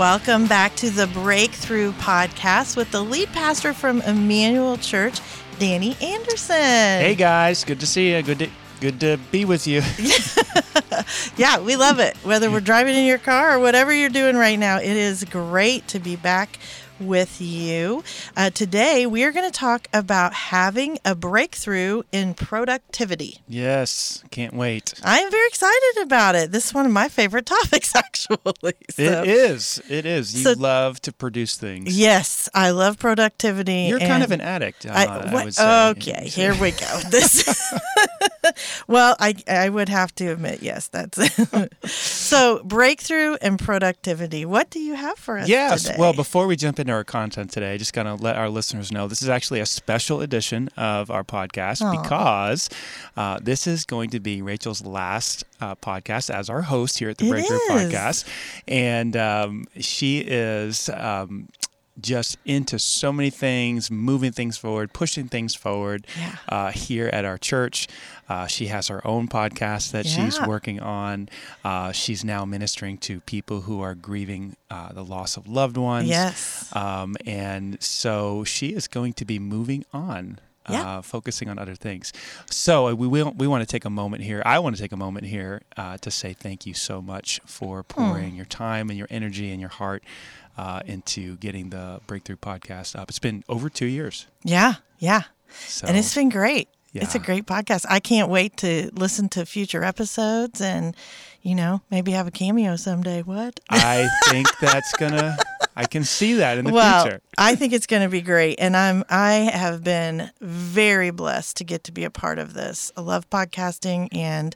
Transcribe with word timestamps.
welcome 0.00 0.46
back 0.46 0.74
to 0.76 0.88
the 0.88 1.06
Breakthrough 1.08 1.92
Podcast 1.92 2.74
with 2.74 2.90
the 2.90 3.04
lead 3.04 3.28
pastor 3.34 3.74
from 3.74 4.00
Emmanuel 4.00 4.78
Church, 4.78 5.20
Danny 5.58 5.94
Anderson. 6.00 6.56
Hey 6.56 7.14
guys, 7.14 7.64
good 7.64 7.80
to 7.80 7.86
see 7.86 8.14
you. 8.14 8.22
Good 8.22 8.38
to 8.38 8.48
good 8.80 8.98
to 9.00 9.18
be 9.30 9.44
with 9.44 9.66
you. 9.66 9.82
yeah, 11.36 11.60
we 11.60 11.76
love 11.76 11.98
it. 11.98 12.16
Whether 12.22 12.50
we're 12.50 12.60
driving 12.60 12.96
in 12.96 13.04
your 13.04 13.18
car 13.18 13.54
or 13.54 13.58
whatever 13.58 13.92
you're 13.92 14.08
doing 14.08 14.36
right 14.36 14.58
now, 14.58 14.78
it 14.78 14.84
is 14.84 15.22
great 15.24 15.86
to 15.88 15.98
be 15.98 16.16
back 16.16 16.58
with 17.00 17.40
you. 17.40 18.04
Uh, 18.36 18.50
today, 18.50 19.06
we 19.06 19.24
are 19.24 19.32
going 19.32 19.50
to 19.50 19.56
talk 19.56 19.88
about 19.92 20.32
having 20.32 20.98
a 21.04 21.14
breakthrough 21.14 22.02
in 22.12 22.34
productivity. 22.34 23.38
Yes, 23.48 24.22
can't 24.30 24.54
wait. 24.54 24.94
I 25.04 25.18
am 25.20 25.30
very 25.30 25.48
excited 25.48 26.02
about 26.02 26.34
it. 26.34 26.52
This 26.52 26.66
is 26.66 26.74
one 26.74 26.86
of 26.86 26.92
my 26.92 27.08
favorite 27.08 27.46
topics, 27.60 27.94
actually. 27.94 28.74
So, 28.90 29.22
it 29.22 29.28
is. 29.28 29.82
It 29.88 30.06
is. 30.06 30.34
You 30.34 30.54
so, 30.54 30.60
love 30.60 31.00
to 31.02 31.12
produce 31.12 31.56
things. 31.56 31.98
Yes, 31.98 32.48
I 32.54 32.70
love 32.70 32.98
productivity. 32.98 33.86
You're 33.88 33.98
kind 33.98 34.22
of 34.22 34.30
an 34.30 34.40
addict. 34.40 34.86
I, 34.86 35.04
I, 35.04 35.18
I 35.18 35.44
would 35.44 35.54
say. 35.54 35.88
Okay, 35.90 36.28
here 36.28 36.54
we 36.60 36.72
go. 36.72 37.00
This. 37.10 37.44
well, 38.88 39.16
I 39.18 39.34
I 39.48 39.68
would 39.68 39.88
have 39.88 40.14
to 40.16 40.28
admit, 40.28 40.62
yes, 40.62 40.88
that's 40.88 41.18
it. 41.18 41.72
so 41.84 42.62
breakthrough 42.64 43.36
and 43.40 43.58
productivity. 43.58 44.44
What 44.44 44.70
do 44.70 44.80
you 44.80 44.94
have 44.94 45.18
for 45.18 45.38
us? 45.38 45.48
Yes. 45.48 45.84
Today? 45.84 45.96
Well, 45.98 46.12
before 46.12 46.46
we 46.46 46.56
jump 46.56 46.78
into 46.78 46.92
our 46.92 47.04
content 47.04 47.50
today, 47.50 47.74
I 47.74 47.76
just 47.76 47.92
gotta 47.92 48.14
let 48.14 48.36
our 48.36 48.48
listeners 48.48 48.92
know 48.92 49.08
this 49.08 49.22
is 49.22 49.28
actually 49.28 49.60
a 49.60 49.66
special 49.66 50.20
edition 50.20 50.68
of 50.76 51.10
our 51.10 51.24
podcast 51.24 51.82
Aww. 51.82 52.02
because 52.02 52.68
uh, 53.16 53.38
this 53.42 53.66
is 53.66 53.84
going 53.84 54.10
to 54.10 54.20
be 54.20 54.42
Rachel's 54.42 54.84
last 54.84 55.44
uh, 55.60 55.74
podcast 55.76 56.30
as 56.30 56.50
our 56.50 56.62
host 56.62 56.98
here 56.98 57.10
at 57.10 57.18
the 57.18 57.26
it 57.26 57.30
Breakthrough 57.30 57.56
is. 57.56 57.70
Podcast, 57.70 58.28
and 58.68 59.16
um, 59.16 59.66
she 59.78 60.18
is. 60.20 60.88
Um, 60.88 61.48
just 62.02 62.38
into 62.44 62.78
so 62.78 63.12
many 63.12 63.30
things, 63.30 63.90
moving 63.90 64.32
things 64.32 64.56
forward, 64.56 64.92
pushing 64.92 65.28
things 65.28 65.54
forward 65.54 66.06
yeah. 66.18 66.36
uh, 66.48 66.70
here 66.72 67.08
at 67.12 67.24
our 67.24 67.38
church. 67.38 67.88
Uh, 68.28 68.46
she 68.46 68.68
has 68.68 68.88
her 68.88 69.04
own 69.06 69.26
podcast 69.26 69.90
that 69.90 70.06
yeah. 70.06 70.24
she's 70.24 70.40
working 70.46 70.80
on. 70.80 71.28
Uh, 71.64 71.90
she's 71.92 72.24
now 72.24 72.44
ministering 72.44 72.96
to 72.96 73.20
people 73.22 73.62
who 73.62 73.80
are 73.80 73.94
grieving 73.94 74.56
uh, 74.70 74.92
the 74.92 75.04
loss 75.04 75.36
of 75.36 75.48
loved 75.48 75.76
ones. 75.76 76.08
Yes. 76.08 76.74
Um, 76.74 77.16
and 77.26 77.82
so 77.82 78.44
she 78.44 78.68
is 78.68 78.86
going 78.86 79.14
to 79.14 79.24
be 79.24 79.38
moving 79.38 79.84
on. 79.92 80.38
Yeah. 80.68 80.98
Uh, 80.98 81.02
focusing 81.02 81.48
on 81.48 81.58
other 81.58 81.74
things. 81.74 82.12
So 82.50 82.88
uh, 82.88 82.94
we 82.94 83.06
will, 83.08 83.32
we 83.36 83.46
want 83.46 83.62
to 83.62 83.66
take 83.66 83.86
a 83.86 83.90
moment 83.90 84.22
here. 84.22 84.42
I 84.44 84.58
want 84.58 84.76
to 84.76 84.82
take 84.82 84.92
a 84.92 84.96
moment 84.96 85.26
here 85.26 85.62
uh, 85.76 85.96
to 85.98 86.10
say 86.10 86.32
thank 86.34 86.66
you 86.66 86.74
so 86.74 87.00
much 87.00 87.40
for 87.46 87.82
pouring 87.82 88.32
mm. 88.32 88.36
your 88.36 88.44
time 88.44 88.90
and 88.90 88.98
your 88.98 89.08
energy 89.10 89.50
and 89.50 89.58
your 89.58 89.70
heart 89.70 90.04
uh, 90.58 90.80
into 90.84 91.36
getting 91.38 91.70
the 91.70 92.00
Breakthrough 92.06 92.36
podcast 92.36 92.96
up. 92.96 93.08
It's 93.08 93.18
been 93.18 93.42
over 93.48 93.70
two 93.70 93.86
years. 93.86 94.26
Yeah, 94.44 94.74
yeah. 94.98 95.22
So, 95.48 95.86
and 95.86 95.96
it's 95.96 96.14
been 96.14 96.28
great. 96.28 96.68
Yeah. 96.92 97.04
It's 97.04 97.14
a 97.14 97.20
great 97.20 97.46
podcast. 97.46 97.86
I 97.88 98.00
can't 98.00 98.28
wait 98.28 98.56
to 98.58 98.90
listen 98.92 99.28
to 99.30 99.46
future 99.46 99.84
episodes 99.84 100.60
and, 100.60 100.96
you 101.40 101.54
know, 101.54 101.82
maybe 101.90 102.12
have 102.12 102.26
a 102.26 102.32
cameo 102.32 102.76
someday. 102.76 103.22
What? 103.22 103.60
I 103.70 104.08
think 104.28 104.48
that's 104.60 104.92
gonna. 104.98 105.36
I 105.80 105.86
can 105.86 106.04
see 106.04 106.34
that 106.34 106.58
in 106.58 106.66
the 106.66 106.72
well, 106.72 107.04
future. 107.04 107.22
I 107.38 107.54
think 107.54 107.72
it's 107.72 107.86
going 107.86 108.02
to 108.02 108.10
be 108.10 108.20
great, 108.20 108.60
and 108.60 108.76
I'm 108.76 109.02
I 109.08 109.50
have 109.52 109.82
been 109.82 110.30
very 110.40 111.10
blessed 111.10 111.56
to 111.56 111.64
get 111.64 111.84
to 111.84 111.92
be 111.92 112.04
a 112.04 112.10
part 112.10 112.38
of 112.38 112.52
this. 112.52 112.92
I 112.98 113.00
love 113.00 113.30
podcasting, 113.30 114.08
and 114.12 114.54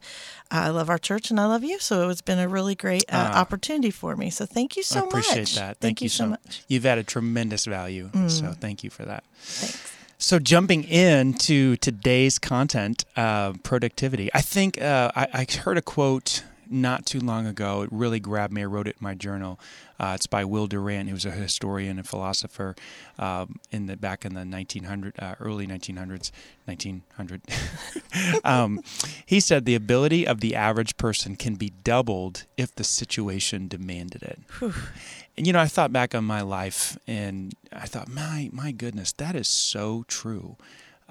I 0.50 0.68
love 0.68 0.90
our 0.90 0.98
church, 0.98 1.30
and 1.30 1.40
I 1.40 1.46
love 1.46 1.64
you. 1.64 1.78
So 1.78 2.10
it's 2.10 2.20
been 2.20 2.38
a 2.38 2.46
really 2.46 2.74
great 2.74 3.04
uh, 3.10 3.16
uh, 3.16 3.38
opportunity 3.38 3.90
for 3.90 4.16
me. 4.16 4.28
So 4.28 4.44
thank 4.44 4.76
you 4.76 4.82
so 4.82 4.96
much. 4.96 5.04
I 5.04 5.08
appreciate 5.08 5.40
much. 5.40 5.54
that. 5.54 5.64
Thank, 5.64 5.80
thank 5.80 6.02
you 6.02 6.10
so 6.10 6.24
so 6.24 6.30
much. 6.30 6.62
You've 6.68 6.84
added 6.84 7.06
tremendous 7.06 7.64
value. 7.64 8.10
Mm. 8.10 8.30
So 8.30 8.52
thank 8.52 8.84
you 8.84 8.90
for 8.90 9.06
that. 9.06 9.24
Thanks. 9.38 9.92
So 10.18 10.38
jumping 10.38 10.84
into 10.84 11.76
today's 11.76 12.38
content, 12.38 13.04
uh, 13.16 13.54
productivity. 13.62 14.30
I 14.34 14.42
think 14.42 14.80
uh, 14.80 15.10
I, 15.16 15.28
I, 15.32 15.46
heard 15.58 15.76
a 15.76 15.82
quote 15.82 16.44
not 16.70 17.06
too 17.06 17.20
long 17.20 17.46
ago. 17.46 17.82
It 17.82 17.90
really 17.92 18.20
grabbed 18.20 18.52
me. 18.52 18.62
I 18.62 18.66
wrote 18.66 18.88
it 18.88 18.96
in 19.00 19.04
my 19.04 19.14
journal. 19.14 19.58
Uh, 19.98 20.12
it's 20.14 20.26
by 20.26 20.44
Will 20.44 20.66
Durant, 20.66 21.08
who's 21.08 21.24
a 21.24 21.30
historian 21.30 21.98
and 21.98 22.08
philosopher 22.08 22.74
um, 23.18 23.60
in 23.70 23.86
the 23.86 23.96
back 23.96 24.24
in 24.24 24.34
the 24.34 24.44
1900 24.44 25.14
uh, 25.18 25.34
early 25.38 25.66
1900s, 25.66 26.30
1900. 26.64 27.42
um, 28.44 28.80
he 29.24 29.40
said 29.40 29.64
the 29.64 29.74
ability 29.74 30.26
of 30.26 30.40
the 30.40 30.54
average 30.54 30.96
person 30.96 31.36
can 31.36 31.54
be 31.54 31.70
doubled 31.84 32.44
if 32.56 32.74
the 32.74 32.84
situation 32.84 33.68
demanded 33.68 34.22
it. 34.22 34.40
Whew. 34.58 34.74
And 35.36 35.46
you 35.46 35.52
know, 35.52 35.60
I 35.60 35.66
thought 35.66 35.92
back 35.92 36.14
on 36.14 36.24
my 36.24 36.42
life, 36.42 36.98
and 37.06 37.54
I 37.72 37.86
thought, 37.86 38.08
my 38.08 38.50
my 38.52 38.70
goodness, 38.72 39.12
that 39.12 39.34
is 39.34 39.48
so 39.48 40.04
true. 40.08 40.56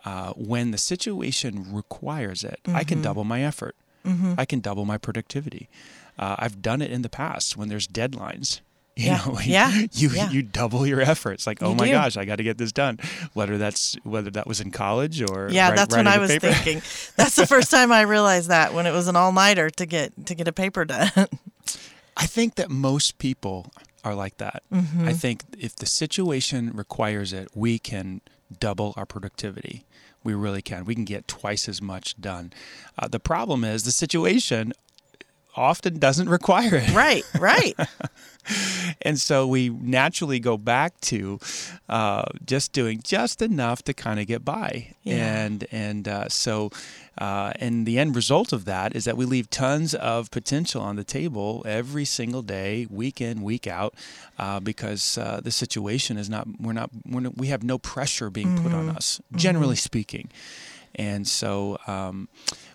Uh, 0.05 0.33
when 0.33 0.71
the 0.71 0.77
situation 0.77 1.73
requires 1.73 2.43
it, 2.43 2.59
mm-hmm. 2.65 2.75
I 2.75 2.83
can 2.83 3.01
double 3.01 3.23
my 3.23 3.43
effort. 3.43 3.75
Mm-hmm. 4.05 4.33
I 4.37 4.45
can 4.45 4.59
double 4.59 4.85
my 4.85 4.97
productivity. 4.97 5.69
Uh, 6.17 6.35
I've 6.37 6.61
done 6.61 6.81
it 6.81 6.91
in 6.91 7.01
the 7.01 7.09
past 7.09 7.57
when 7.57 7.69
there's 7.69 7.87
deadlines. 7.87 8.61
You 8.95 9.05
yeah. 9.07 9.23
know, 9.25 9.39
yeah. 9.39 9.87
you 9.93 10.09
yeah. 10.09 10.29
you 10.29 10.43
double 10.43 10.85
your 10.85 11.01
efforts. 11.01 11.47
Like, 11.47 11.63
oh 11.63 11.71
you 11.71 11.75
my 11.75 11.85
do. 11.85 11.93
gosh, 11.93 12.15
I 12.15 12.25
got 12.25 12.35
to 12.35 12.43
get 12.43 12.59
this 12.59 12.71
done. 12.71 12.99
Whether 13.33 13.57
that's 13.57 13.95
whether 14.03 14.29
that 14.29 14.45
was 14.45 14.61
in 14.61 14.69
college 14.69 15.19
or 15.19 15.49
yeah, 15.49 15.69
write, 15.69 15.77
that's 15.77 15.95
what 15.95 16.05
I 16.05 16.19
was 16.19 16.29
paper. 16.29 16.53
thinking. 16.53 16.83
That's 17.15 17.35
the 17.35 17.47
first 17.47 17.71
time 17.71 17.91
I 17.91 18.01
realized 18.01 18.49
that 18.49 18.75
when 18.75 18.85
it 18.85 18.91
was 18.91 19.07
an 19.07 19.15
all 19.15 19.31
nighter 19.31 19.71
to 19.71 19.87
get 19.87 20.27
to 20.27 20.35
get 20.35 20.47
a 20.47 20.51
paper 20.51 20.85
done. 20.85 21.09
I 22.17 22.27
think 22.27 22.53
that 22.53 22.69
most 22.69 23.17
people 23.17 23.71
are 24.03 24.13
like 24.13 24.37
that. 24.37 24.61
Mm-hmm. 24.71 25.07
I 25.07 25.13
think 25.13 25.41
if 25.57 25.75
the 25.75 25.87
situation 25.87 26.71
requires 26.75 27.33
it, 27.33 27.47
we 27.55 27.79
can 27.79 28.21
double 28.59 28.93
our 28.95 29.07
productivity. 29.07 29.85
We 30.23 30.33
really 30.33 30.61
can. 30.61 30.85
We 30.85 30.95
can 30.95 31.05
get 31.05 31.27
twice 31.27 31.67
as 31.67 31.81
much 31.81 32.19
done. 32.19 32.53
Uh, 32.97 33.07
the 33.07 33.19
problem 33.19 33.63
is 33.63 33.83
the 33.83 33.91
situation 33.91 34.73
often 35.55 35.99
doesn't 35.99 36.29
require 36.29 36.75
it. 36.75 36.93
Right, 36.93 37.23
right. 37.39 37.75
and 39.01 39.19
so 39.19 39.47
we 39.47 39.69
naturally 39.69 40.39
go 40.39 40.57
back 40.57 40.99
to 41.01 41.39
uh, 41.89 42.25
just 42.45 42.73
doing 42.73 43.01
just 43.03 43.41
enough 43.41 43.83
to 43.83 43.93
kind 43.93 44.19
of 44.19 44.27
get 44.27 44.43
by. 44.43 44.95
Yeah. 45.03 45.43
And 45.43 45.67
and 45.71 46.07
uh, 46.07 46.29
so 46.29 46.71
uh, 47.17 47.53
and 47.57 47.85
the 47.85 47.99
end 47.99 48.15
result 48.15 48.51
of 48.51 48.65
that 48.65 48.95
is 48.95 49.05
that 49.05 49.15
we 49.15 49.25
leave 49.25 49.49
tons 49.49 49.93
of 49.93 50.31
potential 50.31 50.81
on 50.81 50.95
the 50.95 51.03
table 51.03 51.63
every 51.65 52.05
single 52.05 52.41
day, 52.41 52.87
week 52.89 53.21
in, 53.21 53.41
week 53.41 53.67
out, 53.67 53.93
uh, 54.39 54.59
because 54.59 55.17
uh, 55.17 55.39
the 55.43 55.51
situation 55.51 56.17
is 56.17 56.29
not 56.29 56.47
we're 56.59 56.73
not, 56.73 56.89
we're 57.05 57.21
not 57.21 57.37
we 57.37 57.47
have 57.47 57.63
no 57.63 57.77
pressure 57.77 58.29
being 58.29 58.47
mm-hmm. 58.55 58.63
put 58.63 58.73
on 58.73 58.89
us, 58.89 59.21
generally 59.35 59.75
mm-hmm. 59.75 59.83
speaking. 59.83 60.29
And 60.95 61.27
so, 61.27 61.79
um, 61.87 62.29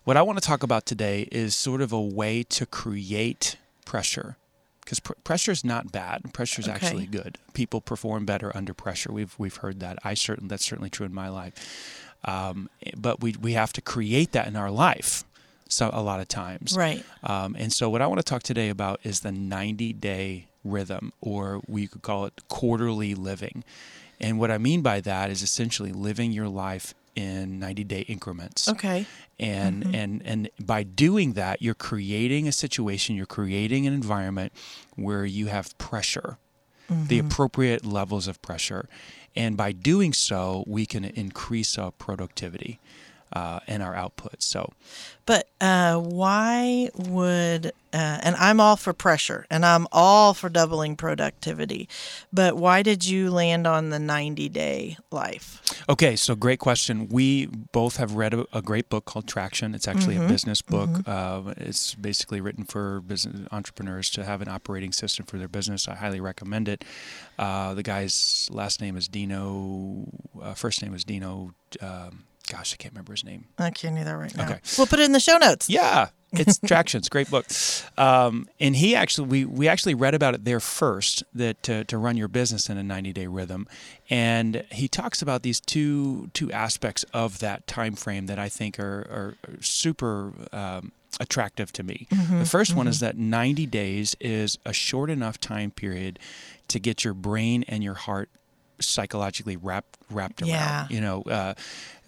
what 0.09 0.17
I 0.17 0.23
want 0.23 0.41
to 0.41 0.49
talk 0.49 0.63
about 0.63 0.87
today 0.87 1.29
is 1.31 1.55
sort 1.55 1.83
of 1.83 1.93
a 1.93 2.01
way 2.01 2.43
to 2.45 2.65
create 2.65 3.57
pressure. 3.85 4.39
Because 4.81 5.01
pr- 5.01 5.13
pressure 5.23 5.53
is 5.53 5.67
not 5.67 5.93
bad. 5.93 6.33
Pressure 6.33 6.63
is 6.63 6.67
okay. 6.67 6.77
actually 6.77 7.05
good. 7.05 7.37
People 7.53 7.83
perform 7.83 8.25
better 8.25 8.51
under 8.57 8.73
pressure. 8.73 9.13
We've 9.13 9.35
we've 9.37 9.57
heard 9.57 9.81
that. 9.81 9.99
I 10.03 10.15
certain 10.15 10.49
that's 10.49 10.65
certainly 10.65 10.89
true 10.89 11.05
in 11.05 11.13
my 11.13 11.29
life. 11.29 12.09
Um, 12.25 12.71
but 12.97 13.21
we 13.21 13.35
we 13.39 13.53
have 13.53 13.75
to 13.75 13.83
create 13.83 14.33
that 14.33 14.47
in 14.47 14.57
our 14.57 14.71
life. 14.71 15.25
So 15.69 15.91
a 15.93 16.01
lot 16.01 16.21
of 16.21 16.29
times, 16.29 16.75
right? 16.75 17.05
Um, 17.23 17.55
and 17.59 17.71
so 17.71 17.91
what 17.91 18.01
I 18.01 18.07
want 18.07 18.19
to 18.19 18.25
talk 18.25 18.43
today 18.43 18.71
about 18.71 19.01
is 19.05 19.21
the 19.21 19.31
90 19.31 19.93
day 19.93 20.47
rhythm, 20.65 21.13
or 21.21 21.61
we 21.69 21.87
could 21.87 22.01
call 22.01 22.25
it 22.25 22.49
quarterly 22.49 23.15
living. 23.15 23.63
And 24.19 24.39
what 24.39 24.51
I 24.51 24.57
mean 24.57 24.81
by 24.81 25.03
that 25.03 25.29
is 25.29 25.43
essentially 25.43 25.93
living 25.93 26.33
your 26.33 26.49
life 26.49 26.95
in 27.19 27.59
90 27.59 27.85
day 27.85 28.01
increments. 28.03 28.69
Okay. 28.69 29.05
And 29.41 29.85
Mhm. 29.85 29.95
and 29.95 30.23
and 30.25 30.51
by 30.65 30.83
doing 30.85 31.33
that, 31.35 31.61
you're 31.63 31.75
creating 31.91 32.47
a 32.49 32.53
situation, 32.53 33.17
you're 33.17 33.35
creating 33.41 33.87
an 33.87 33.95
environment 33.95 34.53
where 34.97 35.25
you 35.25 35.47
have 35.47 35.77
pressure, 35.79 36.39
the 36.89 37.19
Mhm. 37.21 37.27
appropriate 37.27 37.85
levels 37.85 38.29
of 38.29 38.41
pressure. 38.43 38.89
And 39.37 39.57
by 39.57 39.73
doing 39.73 40.13
so, 40.13 40.65
we 40.67 40.87
can 40.87 41.05
increase 41.05 41.79
our 41.79 41.93
productivity 41.93 42.79
uh, 43.33 43.61
and 43.67 43.83
our 43.83 43.95
output. 43.95 44.43
So 44.43 44.73
But 45.27 45.49
uh, 45.61 45.97
why 45.99 46.89
would, 46.95 47.67
uh, 47.93 48.19
and 48.23 48.35
I'm 48.37 48.61
all 48.61 48.77
for 48.77 48.93
pressure 48.93 49.45
and 49.51 49.65
I'm 49.67 49.87
all 49.93 50.33
for 50.35 50.49
doubling 50.49 50.97
productivity, 50.97 51.89
but 52.33 52.57
why 52.57 52.83
did 52.83 53.05
you 53.05 53.31
land 53.31 53.67
on 53.67 53.91
the 53.91 53.99
90 53.99 54.49
day 54.49 54.97
life? 55.11 55.61
Okay, 55.89 56.17
so 56.17 56.35
great 56.35 56.59
question. 56.59 57.09
We 57.09 57.47
both 57.47 57.97
have 57.97 58.15
read 58.15 58.33
a, 58.35 58.47
a 58.53 58.63
great 58.63 58.89
book 58.89 59.05
called 59.05 59.27
Traction. 59.27 59.75
It's 59.75 59.87
actually 59.89 60.17
Mhm. 60.17 60.25
a 60.25 60.29
business 60.29 60.63
book. 60.63 60.91
Mhm. 60.91 61.09
Uh, 61.09 61.55
it's 61.59 61.95
basically 61.95 62.41
written 62.41 62.65
for 62.65 63.01
business 63.01 63.47
entrepreneurs 63.53 64.09
to 64.11 64.25
have 64.25 64.41
an 64.41 64.49
operating 64.49 64.93
system 64.93 65.27
for 65.27 65.37
their 65.39 65.49
business. 65.49 65.87
I 65.89 65.95
highly 65.97 66.21
recommend 66.21 66.69
it. 66.69 66.85
Uh, 67.39 67.75
the 67.75 67.83
guy's 67.83 68.49
last 68.51 68.81
name 68.81 68.97
is 68.97 69.09
Dino. 69.09 70.07
Uh, 70.43 70.55
first 70.55 70.83
name 70.83 70.95
is 70.95 71.05
Dino. 71.05 71.53
Um, 71.81 72.25
gosh, 72.51 72.73
I 72.73 72.77
can't 72.77 72.95
remember 72.95 73.13
his 73.13 73.25
name. 73.25 73.47
I 73.59 73.71
can't 73.71 73.99
either 73.99 74.17
right 74.17 74.35
now. 74.37 74.45
Okay. 74.45 74.61
We'll 74.77 74.87
put 74.87 74.99
it 74.99 75.05
in 75.05 75.13
the 75.13 75.21
show 75.21 75.37
notes. 75.37 75.69
Yeah, 75.69 76.09
it's 76.33 76.59
Tractions, 76.67 77.09
great 77.09 77.31
book. 77.31 77.47
Um, 77.97 78.49
and 78.61 78.77
he 78.77 78.95
actually, 78.95 79.29
we, 79.29 79.45
we 79.45 79.69
actually 79.69 79.95
read 79.95 80.15
about 80.15 80.35
it 80.35 80.45
there 80.45 80.61
first 80.61 81.23
that 81.35 81.63
to, 81.65 81.85
to 81.85 81.99
run 81.99 82.17
your 82.17 82.29
business 82.29 82.69
in 82.69 82.77
a 82.77 82.83
90 82.83 83.13
day 83.13 83.27
rhythm, 83.27 83.67
and 84.11 84.65
he 84.71 84.89
talks 84.89 85.23
about 85.23 85.43
these 85.43 85.61
two 85.61 86.31
two 86.35 86.51
aspects 86.53 87.05
of 87.15 87.39
that 87.41 87.67
time 87.67 87.95
frame 87.95 88.27
that 88.27 88.39
I 88.39 88.49
think 88.49 88.79
are, 88.79 89.37
are 89.51 89.61
super. 89.61 90.33
Um, 90.53 90.93
attractive 91.21 91.73
to 91.73 91.83
me. 91.83 92.07
Mm-hmm, 92.13 92.39
the 92.41 92.45
1st 92.45 92.75
one 92.75 92.87
is 92.87 93.01
that 93.01 93.17
90 93.17 93.65
days 93.67 94.15
is 94.21 94.59
a 94.67 94.75
short 94.75 95.09
enough 95.09 95.41
time 95.41 95.71
period 95.71 96.19
to 96.69 96.79
get 96.79 97.03
your 97.03 97.15
brain 97.15 97.65
and 97.67 97.83
your 97.83 97.95
heart 97.95 98.29
psychologically 98.81 99.57
wrapped 99.57 99.99
wrapped 100.11 100.43
around. 100.43 100.51
Yeah. 100.51 100.87
You 100.91 101.01
know, 101.01 101.23
uh, 101.23 101.55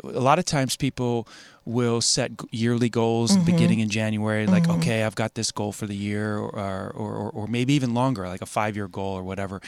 a 0.04 0.20
lot 0.20 0.38
of 0.38 0.44
times 0.44 0.76
people 0.76 1.26
will 1.64 2.00
set 2.00 2.32
yearly 2.50 2.88
goals 2.88 3.36
beginning 3.38 3.80
in 3.80 3.88
January, 3.88 4.46
like, 4.46 4.68
okay, 4.68 5.04
I've 5.04 5.14
got 5.14 5.34
this 5.34 5.50
goal 5.52 5.72
for 5.72 5.86
the 5.86 5.94
year, 5.94 6.36
or, 6.38 6.48
or, 6.56 6.90
or, 6.90 7.30
or 7.30 7.46
maybe 7.46 7.74
even 7.74 7.94
longer, 7.94 8.26
like 8.28 8.40
a 8.42 8.46
five 8.46 8.76
year 8.76 8.88
goal 8.88 9.14
or 9.14 9.22
whatever. 9.22 9.60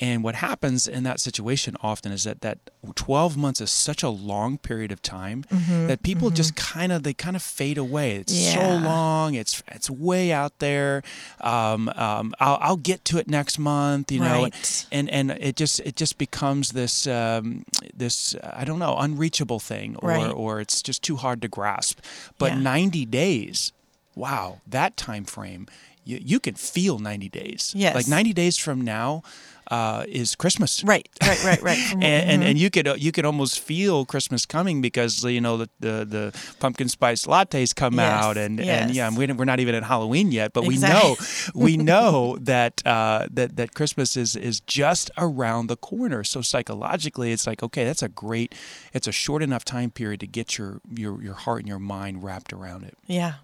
And 0.00 0.22
what 0.22 0.36
happens 0.36 0.86
in 0.86 1.02
that 1.04 1.18
situation 1.18 1.76
often 1.82 2.12
is 2.12 2.22
that 2.24 2.42
that 2.42 2.58
12 2.94 3.36
months 3.36 3.60
is 3.60 3.70
such 3.70 4.02
a 4.04 4.08
long 4.08 4.56
period 4.58 4.92
of 4.92 5.02
time 5.02 5.44
that 5.88 6.02
people 6.04 6.30
just 6.30 6.54
kind 6.54 6.92
of, 6.92 7.02
they 7.02 7.14
kind 7.14 7.34
of 7.34 7.42
fade 7.42 7.78
away. 7.78 8.16
It's 8.16 8.52
so 8.54 8.60
long, 8.76 9.34
it's, 9.34 9.60
it's 9.68 9.90
way 9.90 10.30
out 10.30 10.56
there. 10.60 11.02
Um, 11.40 11.88
um, 11.96 12.32
I'll, 12.38 12.58
I'll 12.60 12.76
get 12.76 13.04
to 13.06 13.18
it 13.18 13.26
next 13.28 13.58
month, 13.58 14.12
you 14.12 14.20
know, 14.20 14.42
Right. 14.44 14.86
and, 14.92 15.08
and 15.10 15.32
it 15.32 15.56
just, 15.56 15.80
it 15.80 15.96
just 15.96 16.18
becomes 16.18 16.70
this, 16.72 17.06
um, 17.08 17.64
this, 17.96 18.36
I 18.44 18.64
don't 18.64 18.78
know, 18.78 18.96
unreachable 18.98 19.58
thing, 19.58 19.96
or, 19.96 20.10
Right. 20.10 20.30
or 20.30 20.60
it's 20.60 20.80
just 20.82 21.02
too 21.02 21.16
hard 21.16 21.37
to 21.40 21.48
grasp. 21.48 22.00
But 22.38 22.52
Yeah. 22.52 22.58
90 22.60 23.04
days, 23.06 23.72
wow, 24.14 24.60
that 24.66 24.96
time 24.96 25.24
frame, 25.24 25.66
you, 26.04 26.18
you 26.22 26.40
can 26.40 26.54
feel 26.54 26.98
90 26.98 27.28
days. 27.28 27.72
Yes. 27.76 27.94
Like 27.94 28.08
90 28.08 28.32
days 28.32 28.56
from 28.56 28.80
now 28.80 29.22
uh, 29.70 30.04
is 30.08 30.34
Christmas. 30.34 30.82
Right, 30.84 31.08
right, 31.22 31.42
right, 31.44 31.62
right. 31.62 31.78
And, 31.92 32.04
and 32.04 32.42
mhm. 32.42 32.46
and 32.50 32.58
you 32.58 32.70
could 32.70 32.88
uh, 32.88 32.94
you 32.94 33.12
could 33.12 33.24
almost 33.24 33.60
feel 33.60 34.04
Christmas 34.06 34.46
coming 34.46 34.80
because 34.80 35.24
you 35.24 35.40
know 35.40 35.56
the 35.58 35.68
the, 35.80 36.04
the 36.04 36.54
pumpkin 36.60 36.88
spice 36.88 37.26
lattes 37.26 37.74
come 37.74 37.94
Yes, 37.94 38.24
out 38.24 38.36
and, 38.36 38.60
and 38.60 38.94
yeah 38.94 39.08
yes. 39.10 39.16
we, 39.18 39.26
we're 39.26 39.44
not 39.44 39.60
even 39.60 39.74
at 39.74 39.82
Halloween 39.84 40.32
yet 40.32 40.52
but 40.52 40.64
Exactly. 40.64 40.98
we 40.98 40.98
know 40.98 41.16
we 41.66 41.76
know 41.76 42.36
that 42.40 42.82
uh, 42.86 43.26
that 43.30 43.56
that 43.56 43.74
Christmas 43.74 44.16
is 44.16 44.34
is 44.36 44.60
just 44.60 45.10
around 45.18 45.66
the 45.68 45.76
corner 45.76 46.24
so 46.24 46.40
psychologically 46.42 47.32
it's 47.32 47.46
like 47.46 47.62
okay 47.62 47.84
that's 47.84 48.02
a 48.02 48.08
great 48.08 48.54
it's 48.92 49.06
a 49.06 49.12
short 49.12 49.42
enough 49.42 49.64
time 49.64 49.90
period 49.90 50.20
to 50.20 50.26
get 50.26 50.56
your 50.58 50.80
your 50.94 51.22
your 51.22 51.34
heart 51.34 51.60
and 51.60 51.68
your 51.68 51.78
mind 51.80 52.22
wrapped 52.22 52.52
around 52.52 52.84
it 52.84 52.96
Yeah. 53.06 53.34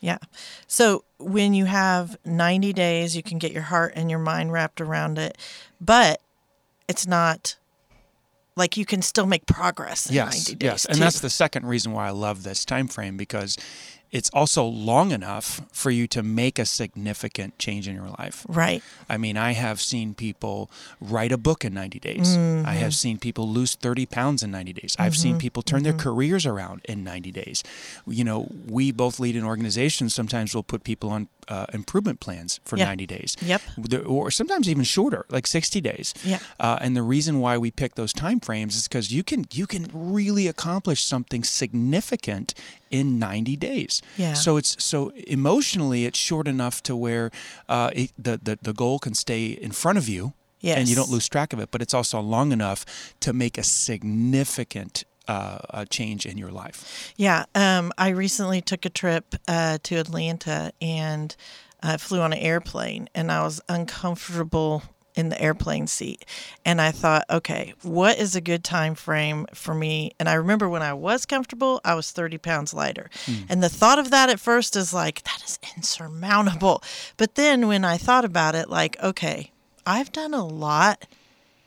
Yeah. 0.00 0.18
So 0.66 1.04
when 1.18 1.54
you 1.54 1.64
have 1.64 2.16
90 2.24 2.72
days, 2.72 3.16
you 3.16 3.22
can 3.22 3.38
get 3.38 3.52
your 3.52 3.62
heart 3.62 3.92
and 3.96 4.10
your 4.10 4.20
mind 4.20 4.52
wrapped 4.52 4.80
around 4.80 5.18
it, 5.18 5.36
but 5.80 6.20
it's 6.88 7.06
not 7.06 7.56
like 8.56 8.76
you 8.76 8.84
can 8.84 9.02
still 9.02 9.26
make 9.26 9.46
progress 9.46 10.08
in 10.08 10.16
yes 10.16 10.48
90 10.48 10.54
days. 10.56 10.66
yes 10.66 10.84
and 10.84 10.98
that's 10.98 11.20
the 11.20 11.30
second 11.30 11.64
reason 11.66 11.92
why 11.92 12.08
I 12.08 12.10
love 12.10 12.42
this 12.42 12.64
time 12.64 12.88
frame 12.88 13.16
because 13.16 13.56
it's 14.10 14.30
also 14.30 14.64
long 14.64 15.12
enough 15.12 15.60
for 15.72 15.90
you 15.90 16.06
to 16.08 16.22
make 16.22 16.58
a 16.58 16.64
significant 16.64 17.58
change 17.58 17.86
in 17.88 17.94
your 17.94 18.08
life 18.18 18.46
right. 18.48 18.82
I 19.08 19.16
mean, 19.16 19.36
I 19.36 19.52
have 19.52 19.80
seen 19.80 20.14
people 20.14 20.70
write 21.00 21.32
a 21.32 21.38
book 21.38 21.64
in 21.64 21.74
90 21.74 21.98
days. 21.98 22.36
Mm-hmm. 22.36 22.66
I 22.66 22.74
have 22.74 22.94
seen 22.94 23.18
people 23.18 23.48
lose 23.48 23.74
30 23.74 24.06
pounds 24.06 24.42
in 24.42 24.50
90 24.50 24.72
days. 24.72 24.96
I've 24.98 25.16
seen 25.16 25.38
people 25.38 25.62
turn 25.62 25.82
their 25.82 25.92
careers 25.92 26.46
around 26.46 26.82
in 26.84 27.04
90 27.04 27.32
days. 27.32 27.62
You 28.06 28.24
know, 28.24 28.48
we 28.66 28.92
both 28.92 29.20
lead 29.20 29.36
an 29.36 29.44
organization. 29.44 30.10
Sometimes 30.10 30.54
we'll 30.54 30.62
put 30.62 30.84
people 30.84 31.10
on 31.10 31.28
uh, 31.48 31.66
improvement 31.72 32.20
plans 32.20 32.60
for 32.64 32.76
Yeah. 32.76 32.86
90 32.86 33.06
days. 33.06 33.36
Yep. 33.42 33.62
Or 34.06 34.30
sometimes 34.30 34.68
even 34.68 34.84
shorter, 34.84 35.24
like 35.30 35.46
60 35.46 35.80
days. 35.80 36.14
Yeah. 36.24 36.38
Uh, 36.60 36.78
and 36.80 36.94
the 36.96 37.02
reason 37.02 37.40
why 37.40 37.56
we 37.58 37.70
pick 37.70 37.94
those 37.94 38.12
time 38.12 38.40
frames 38.40 38.76
is 38.76 38.88
because 38.88 39.12
you 39.12 39.22
can 39.22 39.46
you 39.52 39.66
can 39.66 39.86
really 39.92 40.46
accomplish 40.46 41.02
something 41.02 41.44
significant 41.44 42.54
in 42.90 43.18
90 43.18 43.56
days. 43.56 44.02
Yeah. 44.16 44.34
So 44.34 44.56
it's 44.56 44.82
so 44.82 45.10
emotionally 45.26 46.04
it's 46.04 46.18
short 46.18 46.46
enough 46.48 46.82
to 46.82 46.94
where 46.96 47.30
uh, 47.68 47.90
it, 47.94 48.12
the, 48.18 48.38
the 48.42 48.58
the 48.62 48.72
goal 48.72 48.98
can 48.98 49.14
stay 49.14 49.46
in 49.48 49.72
front 49.72 49.98
of 49.98 50.08
you. 50.08 50.32
And 50.60 50.88
you 50.88 50.96
don't 50.96 51.08
lose 51.10 51.28
track 51.28 51.52
of 51.52 51.60
it, 51.60 51.70
but 51.70 51.80
it's 51.82 51.94
also 51.94 52.18
long 52.20 52.50
enough 52.52 52.84
to 53.20 53.32
make 53.32 53.56
a 53.58 53.62
significant 53.62 55.04
uh, 55.28 55.58
uh, 55.70 55.84
change 55.84 56.26
in 56.26 56.38
your 56.38 56.50
life. 56.50 57.12
Yeah. 57.16 57.44
Um, 57.54 57.92
I 57.98 58.08
recently 58.08 58.60
took 58.60 58.84
a 58.84 58.90
trip 58.90 59.34
uh, 59.46 59.78
to 59.82 59.96
Atlanta 59.96 60.72
and 60.80 61.36
I 61.82 61.98
flew 61.98 62.20
on 62.20 62.32
an 62.32 62.38
airplane 62.38 63.08
and 63.14 63.30
I 63.30 63.42
was 63.42 63.60
uncomfortable 63.68 64.82
in 65.14 65.28
the 65.30 65.40
airplane 65.42 65.86
seat. 65.88 66.24
And 66.64 66.80
I 66.80 66.92
thought, 66.92 67.24
okay, 67.28 67.74
what 67.82 68.18
is 68.18 68.36
a 68.36 68.40
good 68.40 68.62
time 68.62 68.94
frame 68.94 69.46
for 69.52 69.74
me? 69.74 70.12
And 70.20 70.28
I 70.28 70.34
remember 70.34 70.68
when 70.68 70.82
I 70.82 70.92
was 70.94 71.26
comfortable, 71.26 71.80
I 71.84 71.94
was 71.94 72.12
30 72.12 72.38
pounds 72.38 72.72
lighter. 72.72 73.10
And 73.48 73.60
the 73.62 73.68
thought 73.68 73.98
of 73.98 74.10
that 74.10 74.30
at 74.30 74.38
first 74.38 74.76
is 74.76 74.94
like, 74.94 75.24
that 75.24 75.42
is 75.44 75.58
insurmountable. 75.76 76.82
But 77.16 77.34
then 77.34 77.66
when 77.66 77.84
I 77.84 77.96
thought 77.96 78.24
about 78.24 78.54
it, 78.54 78.70
like, 78.70 78.96
okay, 79.02 79.50
I've 79.84 80.12
done 80.12 80.34
a 80.34 80.46
lot 80.46 81.04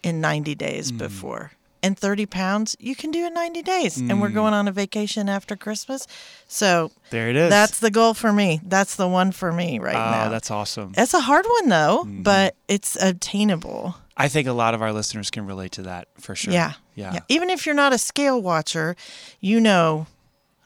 in 0.01 0.21
90 0.21 0.55
days 0.55 0.91
before. 0.91 1.51
And 1.83 1.97
30 1.97 2.27
pounds, 2.27 2.75
you 2.79 2.95
can 2.95 3.09
do 3.11 3.25
in 3.25 3.33
90 3.33 3.61
days. 3.63 3.97
And 3.97 4.21
we're 4.21 4.29
going 4.29 4.53
on 4.53 4.67
a 4.67 4.71
vacation 4.71 5.27
after 5.27 5.55
Christmas. 5.55 6.05
So 6.47 6.91
There 7.09 7.29
it 7.29 7.35
is. 7.35 7.49
that's 7.49 7.79
the 7.79 7.89
goal 7.89 8.13
for 8.13 8.31
me. 8.31 8.61
That's 8.63 8.95
the 8.95 9.07
one 9.07 9.31
for 9.31 9.51
me 9.51 9.79
right 9.79 9.95
oh, 9.95 10.11
now. 10.11 10.29
that's 10.29 10.51
awesome. 10.51 10.93
It's 10.95 11.13
a 11.15 11.21
hard 11.21 11.45
one 11.59 11.69
though, 11.69 12.03
Mm-hmm. 12.05 12.21
but 12.23 12.55
it's 12.67 13.01
obtainable. 13.01 13.95
I 14.15 14.27
think 14.27 14.47
a 14.47 14.53
lot 14.53 14.73
of 14.75 14.81
our 14.81 14.93
listeners 14.93 15.31
can 15.31 15.45
relate 15.47 15.71
to 15.73 15.81
that 15.83 16.07
for 16.19 16.35
sure. 16.35 16.53
Yeah. 16.53 16.73
Yeah. 16.95 17.19
Even 17.29 17.49
if 17.49 17.65
you're 17.65 17.73
not 17.75 17.93
a 17.93 17.97
scale 17.97 18.39
watcher, 18.41 18.95
you 19.39 19.59
know 19.59 20.05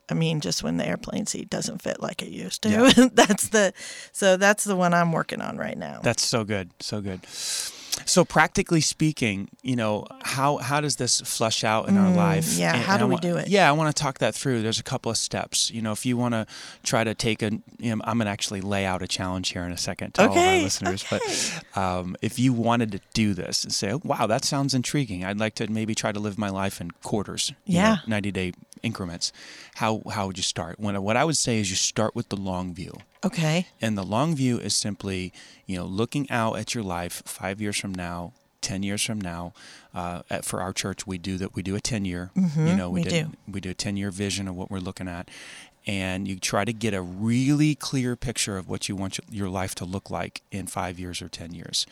I 0.10 0.14
mean, 0.14 0.40
just 0.40 0.62
when 0.64 0.78
the 0.78 0.88
airplane 0.88 1.26
seat 1.26 1.50
doesn't 1.50 1.82
fit 1.82 2.00
like 2.02 2.22
it 2.22 2.30
used 2.30 2.62
to. 2.64 2.70
Yeah. 2.70 3.08
that's 3.14 3.50
the 3.50 3.74
so 4.12 4.38
that's 4.38 4.64
the 4.64 4.76
one 4.76 4.94
I'm 4.94 5.12
working 5.12 5.42
on 5.42 5.58
right 5.58 5.78
now. 5.78 6.00
That's 6.04 6.24
so 6.24 6.44
good. 6.44 6.70
So 6.80 7.02
good. 7.02 7.26
So 8.06 8.26
practically 8.26 8.82
speaking, 8.82 9.50
you 9.62 9.76
know, 9.76 10.06
how 10.22 10.58
how 10.58 10.82
does 10.82 10.98
this 10.98 11.22
flush 11.22 11.64
out 11.64 11.88
in 11.88 11.98
our 11.98 12.14
life? 12.14 12.46
Mm, 12.46 12.60
yeah, 12.60 12.76
how 12.76 12.98
do 12.98 13.06
I 13.06 13.08
we 13.08 13.16
do 13.18 13.38
it? 13.38 13.48
Yeah, 13.48 13.70
I 13.70 13.72
want 13.72 13.96
to 13.96 14.02
talk 14.04 14.20
that 14.20 14.36
through. 14.36 14.62
There's 14.62 14.80
a 14.80 14.84
couple 14.84 15.10
of 15.10 15.18
steps. 15.18 15.72
You 15.72 15.82
know, 15.82 15.92
if 15.94 16.06
you 16.06 16.18
want 16.18 16.34
to 16.34 16.46
try 16.84 17.04
to 17.04 17.14
take 17.16 17.42
a, 17.42 17.52
you 17.80 17.96
know, 17.96 18.02
I'm 18.04 18.18
going 18.18 18.26
to 18.26 18.32
actually 18.32 18.62
lay 18.62 18.86
out 18.86 19.02
a 19.02 19.08
challenge 19.08 19.50
here 19.54 19.64
in 19.64 19.72
a 19.72 19.78
second 19.78 20.14
to 20.16 20.24
all 20.24 20.32
of 20.32 20.38
our 20.38 20.58
listeners. 20.64 21.06
But 21.10 21.22
um, 21.76 22.16
if 22.22 22.38
you 22.38 22.52
wanted 22.54 22.92
to 22.92 23.00
do 23.14 23.34
this 23.34 23.64
and 23.64 23.74
say, 23.74 23.92
oh, 23.94 24.02
wow, 24.04 24.28
that 24.28 24.44
sounds 24.46 24.74
intriguing. 24.74 25.24
I'd 25.24 25.40
like 25.40 25.56
to 25.56 25.68
maybe 25.72 25.96
try 25.96 26.12
to 26.12 26.20
live 26.20 26.38
my 26.38 26.50
life 26.50 26.82
in 26.82 26.92
quarters. 27.04 27.54
you 27.66 27.76
know, 27.76 27.80
Yeah. 27.80 27.98
90 28.08 28.32
day 28.32 28.54
increments. 28.84 29.32
How 29.76 30.02
how 30.12 30.28
would 30.28 30.38
you 30.38 30.44
start? 30.44 30.80
When 30.80 31.02
what 31.02 31.18
I 31.18 31.24
would 31.24 31.38
say 31.38 31.60
is 31.60 31.70
you 31.70 31.76
start 31.76 32.14
with 32.16 32.30
the 32.30 32.36
long 32.38 32.74
view. 32.74 32.94
Okay. 33.26 33.68
And 33.82 33.98
the 33.98 34.04
long 34.04 34.36
view 34.36 34.60
is 34.60 34.76
simply, 34.76 35.34
you 35.66 35.78
know, 35.78 35.86
looking 35.86 36.30
out 36.30 36.58
at 36.58 36.74
your 36.76 36.84
life 36.84 37.24
five 37.26 37.60
years 37.60 37.78
from 37.80 37.94
now, 37.94 38.34
ten 38.62 38.84
years 38.84 39.04
from 39.04 39.20
now. 39.20 39.54
Uh, 39.94 40.22
at, 40.30 40.46
for 40.46 40.62
our 40.62 40.74
church, 40.74 41.08
we 41.08 41.18
do 41.18 41.38
that. 41.38 41.56
We 41.56 41.62
do 41.64 41.76
a 41.76 41.80
ten 41.82 42.06
year. 42.06 42.32
you 42.36 42.76
know, 42.76 42.90
we, 42.90 43.00
we 43.02 43.04
did, 43.10 43.32
do. 43.32 43.38
We 43.52 43.62
do 43.62 43.70
a 43.72 43.74
ten 43.74 43.98
year 43.98 44.12
vision 44.12 44.48
of 44.48 44.56
what 44.56 44.70
we're 44.70 44.80
looking 44.80 45.08
at, 45.08 45.30
and 45.88 46.28
you 46.28 46.38
try 46.38 46.66
to 46.66 46.74
get 46.74 46.94
a 46.94 47.02
really 47.02 47.76
clear 47.76 48.16
picture 48.16 48.58
of 48.58 48.68
what 48.70 48.90
you 48.90 48.96
want 48.96 49.18
your- 49.18 49.26
your 49.46 49.50
life 49.50 49.74
to 49.76 49.86
look 49.86 50.10
like 50.10 50.42
in 50.52 50.68
five 50.68 51.00
years 51.00 51.22
or 51.22 51.30
ten 51.30 51.54
years, 51.54 51.86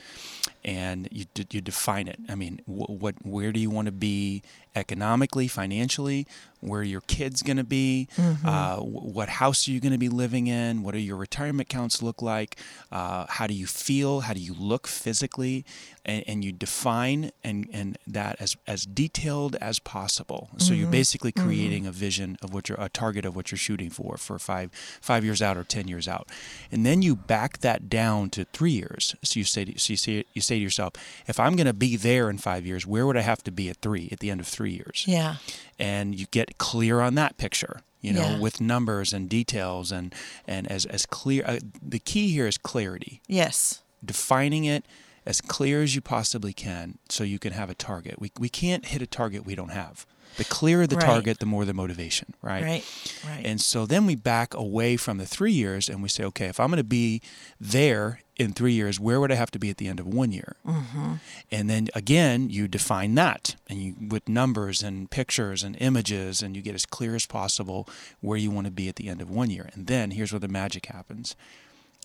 and 0.66 1.08
you 1.12 1.26
you 1.52 1.62
define 1.62 2.08
it. 2.08 2.20
I 2.30 2.36
mean, 2.36 2.60
wh- 2.66 2.90
what 2.90 3.16
where 3.24 3.52
do 3.52 3.60
you 3.60 3.70
want 3.70 3.88
to 3.88 3.92
be 3.92 4.44
economically, 4.76 5.48
financially? 5.48 6.26
Where 6.60 6.80
are 6.80 6.84
your 6.86 7.02
kids 7.02 7.44
going 7.44 7.58
to 7.58 7.64
be? 7.66 8.08
Uh, 8.46 8.78
what 8.78 9.28
house 9.28 9.68
are 9.68 9.72
you 9.72 9.82
going 9.82 9.92
to 9.92 9.98
be 9.98 10.08
living 10.10 10.48
in? 10.48 10.82
What 10.82 10.96
are 10.96 11.00
your 11.00 11.18
retirement 11.18 11.70
accounts 11.70 12.02
look 12.02 12.22
like? 12.22 12.58
Uh, 12.92 13.26
how 13.28 13.48
do 13.48 13.54
you 13.54 13.68
feel? 13.68 14.22
How 14.22 14.34
do 14.34 14.40
you 14.40 14.54
look 14.54 14.88
physically? 14.88 15.66
And, 16.06 16.24
and 16.26 16.46
you 16.46 16.52
define 16.52 17.32
and, 17.44 17.70
and 17.72 17.98
that 18.08 18.38
as, 18.40 18.56
as 18.66 18.84
detailed 18.86 19.56
as 19.58 19.80
possible. 19.80 20.50
So 20.58 20.74
you're 20.74 20.90
basically 20.90 21.32
creating 21.34 21.86
a 21.86 21.92
vision 21.92 22.38
of 22.42 22.54
what 22.54 22.68
you're 22.70 22.80
a 22.80 22.90
target 22.90 23.26
of 23.26 23.36
what 23.36 23.52
you're 23.52 23.58
shooting 23.58 23.90
for 23.90 24.18
for 24.18 24.40
five 24.40 24.72
five 25.02 25.24
years 25.26 25.42
out 25.42 25.56
or 25.58 25.64
ten 25.64 25.88
years 25.88 26.08
out, 26.08 26.30
and 26.72 26.86
then 26.86 27.02
you 27.02 27.16
back 27.16 27.60
that 27.60 27.90
down 27.90 28.30
to 28.32 28.46
three 28.46 28.72
years. 28.72 29.16
So 29.24 29.40
you 29.40 29.44
say 29.46 29.66
so 29.78 29.94
you 29.94 29.98
say 29.98 30.24
you 30.34 30.42
say 30.42 30.53
to 30.56 30.62
yourself, 30.64 30.94
if 31.28 31.40
I'm 31.40 31.56
going 31.56 31.68
to 31.68 31.74
be 31.74 31.96
there 31.98 32.30
in 32.30 32.38
five 32.38 32.66
years, 32.66 32.86
where 32.88 33.06
would 33.06 33.18
I 33.18 33.22
have 33.22 33.44
to 33.44 33.52
be 33.52 33.70
at 33.70 33.78
three 33.78 34.10
at 34.12 34.20
the 34.20 34.30
end 34.32 34.40
of 34.40 34.48
three 34.48 34.72
years? 34.74 35.06
Yeah. 35.08 35.36
and 35.80 36.14
you 36.20 36.26
get 36.32 36.58
clear 36.58 37.02
on 37.02 37.16
that 37.16 37.38
picture 37.38 37.82
you 38.02 38.14
know 38.14 38.22
Yeah. 38.22 38.40
with 38.40 38.60
numbers 38.62 39.14
and 39.14 39.30
details 39.30 39.92
and 39.92 40.14
and 40.48 40.68
as 40.72 40.86
as 40.86 41.06
clear 41.06 41.44
uh, 41.48 41.60
the 41.82 42.00
key 42.00 42.32
here 42.32 42.48
is 42.48 42.58
clarity 42.58 43.22
Yes. 43.28 43.82
defining 44.06 44.66
it 44.66 44.86
as 45.26 45.40
clear 45.42 45.82
as 45.82 45.96
you 45.96 46.02
possibly 46.02 46.54
can 46.54 46.98
so 47.10 47.24
you 47.24 47.40
can 47.40 47.54
have 47.54 47.70
a 47.70 47.74
target. 47.74 48.16
We, 48.20 48.30
we 48.38 48.50
can't 48.50 48.86
hit 48.86 49.02
a 49.02 49.08
target 49.08 49.46
we 49.46 49.56
don't 49.56 49.72
have. 49.72 50.06
The 50.38 50.44
clearer 50.44 50.88
the 50.88 50.96
Right. 50.96 51.06
target, 51.06 51.40
the 51.40 51.46
more 51.46 51.66
the 51.66 51.74
motivation, 51.74 52.34
right? 52.42 52.64
Right. 52.64 52.84
Right. 53.28 53.46
And 53.46 53.62
so 53.62 53.86
then 53.86 54.06
we 54.06 54.16
back 54.16 54.54
away 54.54 54.98
from 54.98 55.18
the 55.18 55.26
three 55.26 55.52
years 55.52 55.90
and 55.90 56.02
we 56.02 56.10
say, 56.10 56.24
okay, 56.26 56.46
if 56.48 56.60
I'm 56.60 56.68
going 56.70 56.78
to 56.78 56.84
be 56.84 57.22
there 57.60 58.20
in 58.36 58.52
three 58.54 58.74
years, 58.74 59.00
where 59.00 59.20
would 59.20 59.32
I 59.32 59.36
have 59.36 59.52
to 59.52 59.60
be 59.60 59.70
at 59.70 59.78
the 59.78 59.88
end 59.88 60.00
of 60.00 60.08
one 60.08 60.32
year? 60.32 60.56
Mm-hmm. 60.66 61.14
And 61.52 61.70
then 61.70 61.88
again, 61.94 62.50
you 62.50 62.68
define 62.68 63.14
that 63.16 63.56
and 63.70 63.80
you 63.80 63.96
with 64.10 64.28
numbers 64.28 64.82
and 64.82 65.10
pictures 65.10 65.64
and 65.64 65.76
images, 65.80 66.42
and 66.42 66.56
you 66.56 66.62
get 66.62 66.74
as 66.76 66.86
clear 66.86 67.16
as 67.16 67.26
possible 67.28 67.88
where 68.22 68.38
you 68.38 68.50
want 68.52 68.66
to 68.66 68.72
be 68.72 68.90
at 68.90 68.96
the 68.96 69.08
end 69.10 69.22
of 69.22 69.30
one 69.30 69.50
year. 69.52 69.70
And 69.74 69.86
then 69.88 70.12
here's 70.12 70.32
where 70.32 70.40
the 70.40 70.48
magic 70.48 70.88
happens. 70.88 71.36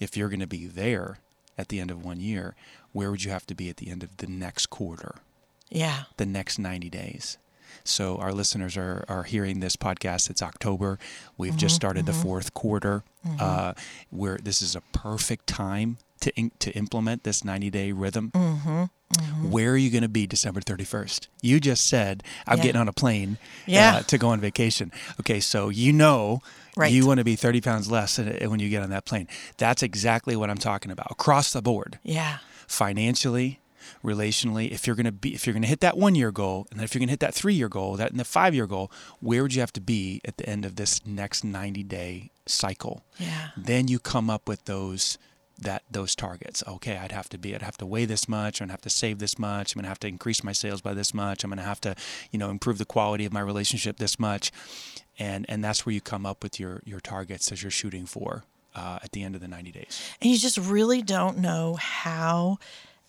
If 0.00 0.16
you're 0.16 0.28
going 0.28 0.40
to 0.40 0.46
be 0.46 0.66
there 0.66 1.18
at 1.56 1.68
the 1.68 1.80
end 1.80 1.90
of 1.90 2.04
one 2.04 2.20
year, 2.20 2.54
where 2.92 3.10
would 3.10 3.24
you 3.24 3.30
have 3.30 3.46
to 3.46 3.54
be 3.54 3.68
at 3.68 3.78
the 3.78 3.90
end 3.90 4.02
of 4.02 4.18
the 4.18 4.26
next 4.26 4.66
quarter? 4.66 5.16
yeah. 5.70 6.04
the 6.16 6.24
next 6.24 6.58
90 6.58 6.88
days. 6.88 7.36
So 7.88 8.16
our 8.18 8.32
listeners 8.32 8.76
are, 8.76 9.04
are 9.08 9.22
hearing 9.24 9.60
this 9.60 9.76
podcast. 9.76 10.28
It's 10.30 10.42
October. 10.42 10.98
We've 11.36 11.56
just 11.56 11.74
started 11.74 12.06
the 12.06 12.12
fourth 12.12 12.54
quarter, 12.54 13.02
uh, 13.40 13.72
where 14.10 14.38
this 14.42 14.60
is 14.62 14.76
a 14.76 14.80
perfect 14.92 15.46
time 15.46 15.98
to 16.20 16.34
in, 16.38 16.50
to 16.58 16.70
implement 16.72 17.24
this 17.24 17.44
90 17.44 17.70
day 17.70 17.92
rhythm. 17.92 18.30
Where 19.42 19.70
are 19.72 19.76
you 19.76 19.90
going 19.90 20.02
to 20.02 20.08
be 20.08 20.26
December 20.26 20.60
31st? 20.60 21.28
You 21.40 21.60
just 21.60 21.86
said 21.86 22.22
I'm 22.46 22.58
Yeah. 22.58 22.64
getting 22.64 22.80
on 22.80 22.88
a 22.88 22.92
plane 22.92 23.38
Yeah. 23.66 23.96
uh, 23.96 24.02
to 24.02 24.18
go 24.18 24.28
on 24.28 24.40
vacation. 24.40 24.92
Okay, 25.20 25.40
so 25.40 25.68
you 25.70 25.92
know 25.92 26.40
Right. 26.76 26.92
you 26.92 27.06
want 27.06 27.18
to 27.18 27.24
be 27.24 27.36
30 27.36 27.60
pounds 27.60 27.90
less 27.90 28.18
uh, 28.18 28.38
when 28.48 28.60
you 28.60 28.68
get 28.68 28.82
on 28.82 28.90
that 28.90 29.04
plane. 29.06 29.26
That's 29.56 29.82
exactly 29.82 30.36
what 30.36 30.50
I'm 30.50 30.58
talking 30.58 30.90
about 30.92 31.10
across 31.10 31.52
the 31.52 31.62
board 31.62 31.98
Yeah. 32.04 32.38
financially, 32.66 33.60
relationally. 34.04 34.70
If 34.70 34.86
you're 34.86 34.96
gonna 34.96 35.12
be, 35.12 35.34
if 35.34 35.46
you're 35.46 35.54
gonna 35.54 35.66
hit 35.66 35.80
that 35.80 35.96
one 35.96 36.14
year 36.14 36.30
goal, 36.30 36.66
and 36.70 36.78
then 36.78 36.84
if 36.84 36.94
you're 36.94 37.00
gonna 37.00 37.10
hit 37.10 37.20
that 37.20 37.34
three 37.34 37.54
year 37.54 37.68
goal, 37.68 37.96
that 37.96 38.10
and 38.10 38.20
the 38.20 38.24
five 38.24 38.54
year 38.54 38.66
goal, 38.66 38.90
where 39.20 39.42
would 39.42 39.54
you 39.54 39.60
have 39.60 39.72
to 39.74 39.80
be 39.80 40.20
at 40.24 40.36
the 40.36 40.48
end 40.48 40.64
of 40.64 40.76
this 40.76 41.04
next 41.06 41.44
90 41.44 41.82
day 41.84 42.30
cycle? 42.46 43.04
Yeah. 43.18 43.48
Then 43.56 43.88
you 43.88 43.98
come 43.98 44.30
up 44.30 44.48
with 44.48 44.64
those 44.64 45.18
that 45.60 45.82
those 45.90 46.14
targets. 46.14 46.62
Okay, 46.66 46.96
I'd 46.96 47.12
have 47.12 47.28
to 47.30 47.38
be, 47.38 47.54
I'd 47.54 47.62
have 47.62 47.76
to 47.78 47.86
weigh 47.86 48.04
this 48.04 48.28
much. 48.28 48.60
I'm 48.60 48.66
gonna 48.66 48.74
have 48.74 48.82
to 48.82 48.90
save 48.90 49.18
this 49.18 49.38
much. 49.38 49.74
I'm 49.74 49.80
gonna 49.80 49.88
have 49.88 50.00
to 50.00 50.08
increase 50.08 50.44
my 50.44 50.52
sales 50.52 50.80
by 50.80 50.94
this 50.94 51.12
much. 51.12 51.44
I'm 51.44 51.50
gonna 51.50 51.62
have 51.62 51.80
to, 51.82 51.94
you 52.30 52.38
know, 52.38 52.50
improve 52.50 52.78
the 52.78 52.84
quality 52.84 53.24
of 53.24 53.32
my 53.32 53.40
relationship 53.40 53.98
this 53.98 54.18
much, 54.18 54.52
and 55.18 55.44
and 55.48 55.62
that's 55.62 55.84
where 55.84 55.92
you 55.92 56.00
come 56.00 56.24
up 56.24 56.42
with 56.42 56.60
your 56.60 56.82
your 56.84 57.00
targets 57.00 57.50
as 57.50 57.62
you're 57.62 57.70
shooting 57.70 58.06
for. 58.06 58.44
Uh, 58.74 58.98
at 59.02 59.10
the 59.10 59.24
end 59.24 59.34
of 59.34 59.40
the 59.40 59.48
90 59.48 59.72
days. 59.72 60.00
And 60.20 60.30
you 60.30 60.38
just 60.38 60.56
really 60.56 61.02
don't 61.02 61.38
know 61.38 61.74
how 61.80 62.58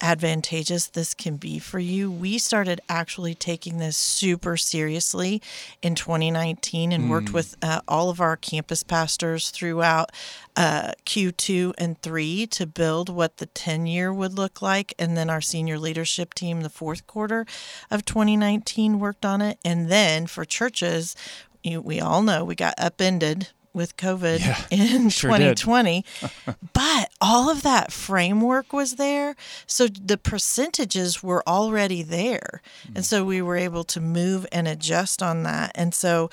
advantageous 0.01 0.87
this 0.87 1.13
can 1.13 1.37
be 1.37 1.59
for 1.59 1.79
you. 1.79 2.09
We 2.11 2.37
started 2.37 2.81
actually 2.87 3.35
taking 3.35 3.77
this 3.77 3.97
super 3.97 4.57
seriously 4.57 5.41
in 5.81 5.95
2019 5.95 6.91
and 6.91 7.09
worked 7.09 7.33
with 7.33 7.57
uh, 7.61 7.81
all 7.87 8.09
of 8.09 8.21
our 8.21 8.37
campus 8.37 8.83
pastors 8.83 9.51
throughout 9.51 10.11
uh, 10.55 10.93
Q2 11.05 11.73
and 11.77 12.01
3 12.01 12.47
to 12.47 12.65
build 12.65 13.09
what 13.09 13.37
the 13.37 13.45
10 13.47 13.87
year 13.87 14.13
would 14.13 14.33
look 14.33 14.61
like. 14.61 14.93
And 14.97 15.17
then 15.17 15.29
our 15.29 15.41
senior 15.41 15.77
leadership 15.77 16.33
team, 16.33 16.61
the 16.61 16.69
fourth 16.69 17.05
quarter 17.07 17.45
of 17.91 18.05
2019, 18.05 18.99
worked 18.99 19.25
on 19.25 19.41
it. 19.41 19.59
And 19.65 19.89
then 19.89 20.27
for 20.27 20.45
churches, 20.45 21.15
you, 21.63 21.81
we 21.81 21.99
all 21.99 22.21
know 22.21 22.43
we 22.43 22.55
got 22.55 22.75
upended 22.77 23.49
with 23.73 23.97
COVID 23.97 24.39
Yeah, 24.39 24.61
in 24.71 25.09
sure 25.09 25.31
2020. 25.31 26.05
but 26.73 27.09
all 27.21 27.49
of 27.49 27.61
that 27.63 27.91
framework 27.91 28.73
was 28.73 28.95
there. 28.95 29.35
So 29.67 29.87
the 29.87 30.17
percentages 30.17 31.23
were 31.23 31.43
already 31.47 32.03
there. 32.03 32.61
And 32.87 33.03
mm. 33.03 33.03
so 33.03 33.23
we 33.23 33.41
were 33.41 33.57
able 33.57 33.83
to 33.85 34.01
move 34.01 34.45
and 34.51 34.67
adjust 34.67 35.21
on 35.21 35.43
that. 35.43 35.71
And 35.75 35.93
so 35.93 36.29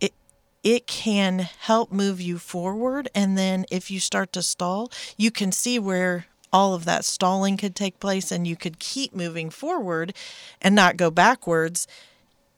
it 0.00 0.12
it 0.64 0.86
can 0.86 1.40
help 1.60 1.92
move 1.92 2.20
you 2.20 2.38
forward 2.38 3.08
and 3.14 3.38
then 3.38 3.64
if 3.70 3.90
you 3.90 4.00
start 4.00 4.32
to 4.32 4.42
stall, 4.42 4.90
you 5.16 5.30
can 5.30 5.52
see 5.52 5.78
where 5.78 6.26
all 6.52 6.74
of 6.74 6.84
that 6.84 7.04
stalling 7.04 7.56
could 7.56 7.74
take 7.74 8.00
place 8.00 8.32
and 8.32 8.46
you 8.46 8.56
could 8.56 8.78
keep 8.78 9.14
moving 9.14 9.50
forward 9.50 10.14
and 10.62 10.74
not 10.74 10.96
go 10.96 11.10
backwards 11.10 11.86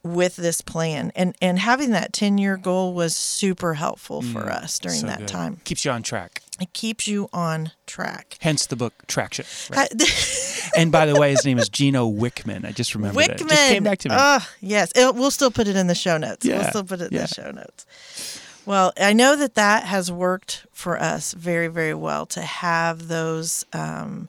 with 0.02 0.37
this 0.37 0.62
plan 0.62 1.12
and 1.14 1.37
and 1.42 1.59
having 1.59 1.90
that 1.90 2.12
10 2.12 2.38
year 2.38 2.57
goal 2.57 2.95
was 2.95 3.14
super 3.14 3.75
helpful 3.75 4.23
for 4.23 4.50
us 4.50 4.78
during 4.78 4.97
Mm, 4.99 5.00
So 5.02 5.07
that 5.09 5.19
good. 5.19 5.28
time 5.28 5.61
Keeps 5.64 5.85
you 5.85 5.90
on 5.90 6.02
track. 6.02 6.40
it 6.59 6.73
keeps 6.73 7.07
you 7.07 7.28
on 7.35 7.73
track 7.87 8.38
Hence 8.40 8.64
the 8.64 8.76
book 8.76 8.95
Traction. 9.09 9.45
right? 9.71 9.92
And 10.76 10.92
by 10.92 11.04
the 11.07 11.19
way, 11.19 11.30
his 11.33 11.45
name 11.45 11.59
is 11.59 11.69
Gino 11.69 12.09
Wickman. 12.09 12.64
I 12.64 12.71
just 12.71 12.95
remembered 12.95 13.25
it. 13.25 13.30
Wickman. 13.38 13.49
Just 13.49 13.69
came 13.69 13.83
back 13.83 13.99
to 14.00 14.09
me. 14.09 14.14
Oh, 14.16 14.47
yes. 14.61 14.92
It, 14.95 15.14
we'll 15.16 15.33
still 15.33 15.50
put 15.50 15.66
it 15.66 15.75
in 15.75 15.88
the 15.88 15.95
show 15.97 16.16
notes. 16.16 16.47
yeah. 16.47 16.59
We'll 16.61 16.69
still 16.69 16.85
put 16.85 17.00
it 17.00 17.11
in 17.11 17.16
yeah. 17.16 17.23
the 17.23 17.28
show 17.35 17.50
notes. 17.50 18.40
Well, 18.66 18.92
I 19.00 19.12
know 19.12 19.35
that 19.37 19.57
that 19.57 19.85
has 19.85 20.12
worked 20.12 20.66
for 20.73 21.00
us 21.00 21.33
very, 21.33 21.66
very 21.66 21.92
well 21.95 22.25
to 22.26 22.42
have 22.42 23.09
those 23.09 23.64
um, 23.73 24.28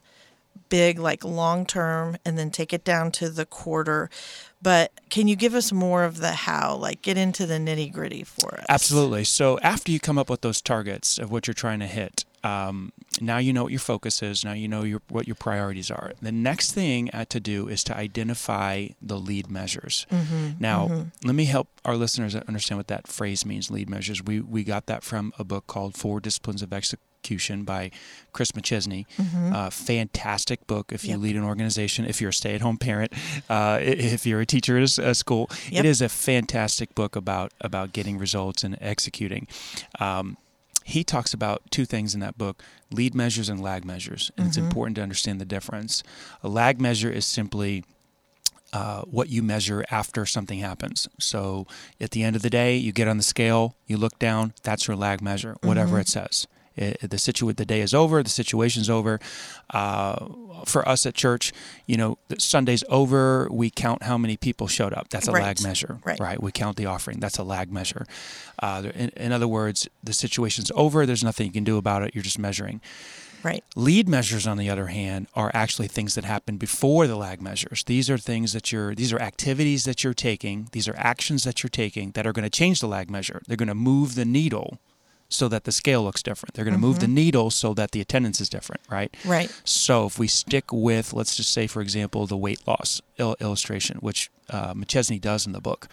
big, 0.68 0.98
like 0.98 1.22
long 1.24 1.64
term, 1.64 2.16
and 2.24 2.36
then 2.36 2.50
take 2.50 2.72
it 2.72 2.82
down 2.84 3.12
to 3.12 3.30
the 3.30 3.46
quarter. 3.46 4.10
But 4.62 4.92
can 5.10 5.26
you 5.26 5.34
give 5.34 5.54
us 5.54 5.72
more 5.72 6.04
of 6.04 6.18
the 6.18 6.32
how? 6.32 6.76
Like, 6.76 7.02
get 7.02 7.18
into 7.18 7.46
the 7.46 7.54
nitty 7.54 7.92
gritty 7.92 8.22
for 8.22 8.54
us. 8.60 8.66
Absolutely. 8.68 9.24
So 9.24 9.58
after 9.60 9.90
you 9.90 9.98
come 9.98 10.18
up 10.18 10.30
with 10.30 10.42
those 10.42 10.60
targets 10.60 11.18
of 11.18 11.32
what 11.32 11.46
you're 11.46 11.54
trying 11.54 11.80
to 11.80 11.86
hit, 11.86 12.24
um, 12.44 12.92
now 13.20 13.38
you 13.38 13.52
know 13.52 13.64
what 13.64 13.72
your 13.72 13.80
focus 13.80 14.22
is. 14.22 14.44
Now 14.44 14.52
you 14.52 14.68
know 14.68 14.82
your, 14.82 15.02
what 15.08 15.26
your 15.26 15.34
priorities 15.34 15.90
are. 15.90 16.12
The 16.20 16.32
next 16.32 16.72
thing 16.72 17.10
to 17.28 17.40
do 17.40 17.68
is 17.68 17.84
to 17.84 17.96
identify 17.96 18.88
the 19.00 19.18
lead 19.18 19.50
measures. 19.50 20.06
now, 20.58 21.06
let 21.24 21.34
me 21.34 21.44
help 21.44 21.68
our 21.84 21.96
listeners 21.96 22.34
understand 22.34 22.78
what 22.78 22.88
that 22.88 23.06
phrase 23.06 23.44
means. 23.44 23.70
Lead 23.70 23.88
measures. 23.88 24.22
We 24.22 24.40
we 24.40 24.64
got 24.64 24.86
that 24.86 25.02
from 25.02 25.32
a 25.38 25.44
book 25.44 25.66
called 25.66 25.96
Four 25.96 26.20
Disciplines 26.20 26.62
of 26.62 26.72
Execution 27.22 27.62
by 27.62 27.92
Chris 28.32 28.50
McChesney. 28.50 29.06
Uh, 29.54 29.70
fantastic 29.70 30.66
book 30.66 30.90
if 30.92 31.04
you 31.04 31.10
Yep. 31.10 31.20
lead 31.20 31.36
an 31.36 31.44
organization, 31.44 32.04
if 32.04 32.20
you're 32.20 32.30
a 32.30 32.32
stay-at-home 32.32 32.78
parent, 32.78 33.12
uh, 33.48 33.78
if 33.80 34.26
you're 34.26 34.40
a 34.40 34.46
teacher 34.46 34.76
at 34.76 34.98
a, 34.98 35.14
school. 35.14 35.48
Yep. 35.70 35.84
It 35.84 35.88
is 35.88 36.00
a 36.02 36.08
fantastic 36.08 36.94
book 36.96 37.14
about 37.14 37.52
about 37.60 37.92
getting 37.92 38.18
results 38.18 38.64
and 38.64 38.76
executing. 38.80 39.46
Um, 40.00 40.36
he 40.84 41.04
talks 41.04 41.32
about 41.32 41.62
two 41.70 41.84
things 41.84 42.12
in 42.12 42.18
that 42.20 42.36
book 42.36 42.60
lead 42.90 43.14
measures 43.14 43.48
and 43.48 43.62
lag 43.62 43.84
measures 43.84 44.32
and 44.36 44.48
it's 44.48 44.56
important 44.56 44.96
to 44.96 45.02
understand 45.02 45.40
the 45.40 45.44
difference 45.44 46.02
a 46.42 46.48
lag 46.48 46.80
measure 46.80 47.08
is 47.08 47.24
simply 47.24 47.84
uh, 48.72 49.02
what 49.02 49.28
you 49.28 49.42
measure 49.42 49.84
after 49.90 50.24
something 50.26 50.58
happens. 50.58 51.06
So 51.20 51.66
at 52.00 52.10
the 52.12 52.22
end 52.24 52.36
of 52.36 52.42
the 52.42 52.48
day, 52.50 52.74
you 52.76 52.90
get 52.90 53.06
on 53.06 53.18
the 53.18 53.22
scale, 53.22 53.76
you 53.86 53.98
look 53.98 54.18
down, 54.18 54.54
that's 54.62 54.88
your 54.88 54.96
lag 54.96 55.20
measure, 55.20 55.56
whatever 55.62 56.00
it 56.00 56.08
says. 56.08 56.46
It, 56.76 57.10
the 57.10 57.18
situ- 57.18 57.52
the 57.52 57.64
day 57.64 57.80
is 57.80 57.92
over, 57.94 58.22
the 58.22 58.30
situation's 58.30 58.88
over. 58.88 59.20
Uh, 59.70 60.26
for 60.64 60.86
us 60.88 61.04
at 61.06 61.14
church, 61.14 61.52
you 61.86 61.96
know, 61.96 62.18
Sunday's 62.38 62.84
over. 62.88 63.48
We 63.50 63.68
count 63.70 64.04
how 64.04 64.16
many 64.16 64.36
people 64.36 64.68
showed 64.68 64.92
up. 64.92 65.08
That's 65.08 65.28
a 65.28 65.32
Right. 65.32 65.42
lag 65.42 65.62
measure, 65.62 65.98
Right. 66.04 66.42
We 66.42 66.52
count 66.52 66.76
the 66.76 66.86
offering. 66.86 67.18
That's 67.20 67.38
a 67.38 67.42
lag 67.42 67.72
measure. 67.72 68.06
Uh, 68.60 68.84
in, 68.94 69.08
in 69.10 69.32
other 69.32 69.48
words, 69.48 69.88
the 70.04 70.12
situation's 70.12 70.70
over. 70.74 71.04
There's 71.04 71.24
nothing 71.24 71.46
you 71.46 71.52
can 71.52 71.64
do 71.64 71.78
about 71.78 72.02
it. 72.02 72.14
You're 72.14 72.22
just 72.24 72.38
measuring. 72.38 72.80
Right. 73.42 73.64
Lead 73.74 74.08
measures, 74.08 74.46
on 74.46 74.56
the 74.56 74.70
other 74.70 74.86
hand, 74.86 75.26
are 75.34 75.50
actually 75.52 75.88
things 75.88 76.14
that 76.14 76.24
happen 76.24 76.58
before 76.58 77.08
the 77.08 77.16
lag 77.16 77.42
measures. 77.42 77.82
These 77.84 78.08
are 78.08 78.16
things 78.18 78.52
that 78.52 78.70
you're, 78.70 78.94
these 78.94 79.12
are 79.12 79.20
activities 79.20 79.82
that 79.84 80.04
you're 80.04 80.14
taking, 80.14 80.68
these 80.70 80.86
are 80.86 80.94
actions 80.96 81.42
that 81.42 81.62
you're 81.62 81.70
taking 81.70 82.12
that 82.12 82.24
are 82.24 82.32
going 82.32 82.44
to 82.44 82.50
change 82.50 82.78
the 82.78 82.86
lag 82.86 83.10
measure. 83.10 83.42
They're 83.48 83.56
going 83.56 83.66
to 83.66 83.74
move 83.74 84.14
the 84.14 84.24
needle 84.24 84.78
so 85.32 85.48
that 85.48 85.64
the 85.64 85.72
scale 85.72 86.02
looks 86.04 86.22
different. 86.22 86.54
They're 86.54 86.64
going 86.64 86.74
to 86.74 86.80
move 86.80 87.00
the 87.00 87.08
needle 87.08 87.50
so 87.50 87.72
that 87.74 87.92
the 87.92 88.00
attendance 88.00 88.40
is 88.40 88.48
different, 88.48 88.82
right? 88.90 89.14
Right. 89.24 89.50
So 89.64 90.06
if 90.06 90.18
we 90.18 90.28
stick 90.28 90.72
with, 90.72 91.12
let's 91.12 91.34
just 91.36 91.52
say, 91.52 91.66
for 91.66 91.80
example, 91.80 92.26
the 92.26 92.36
weight 92.36 92.60
loss 92.66 93.00
il- 93.18 93.36
illustration, 93.40 93.98
which 94.00 94.30
uh, 94.50 94.74
McChesney 94.74 95.20
does 95.20 95.46
in 95.46 95.52
the 95.52 95.60
book, 95.60 95.88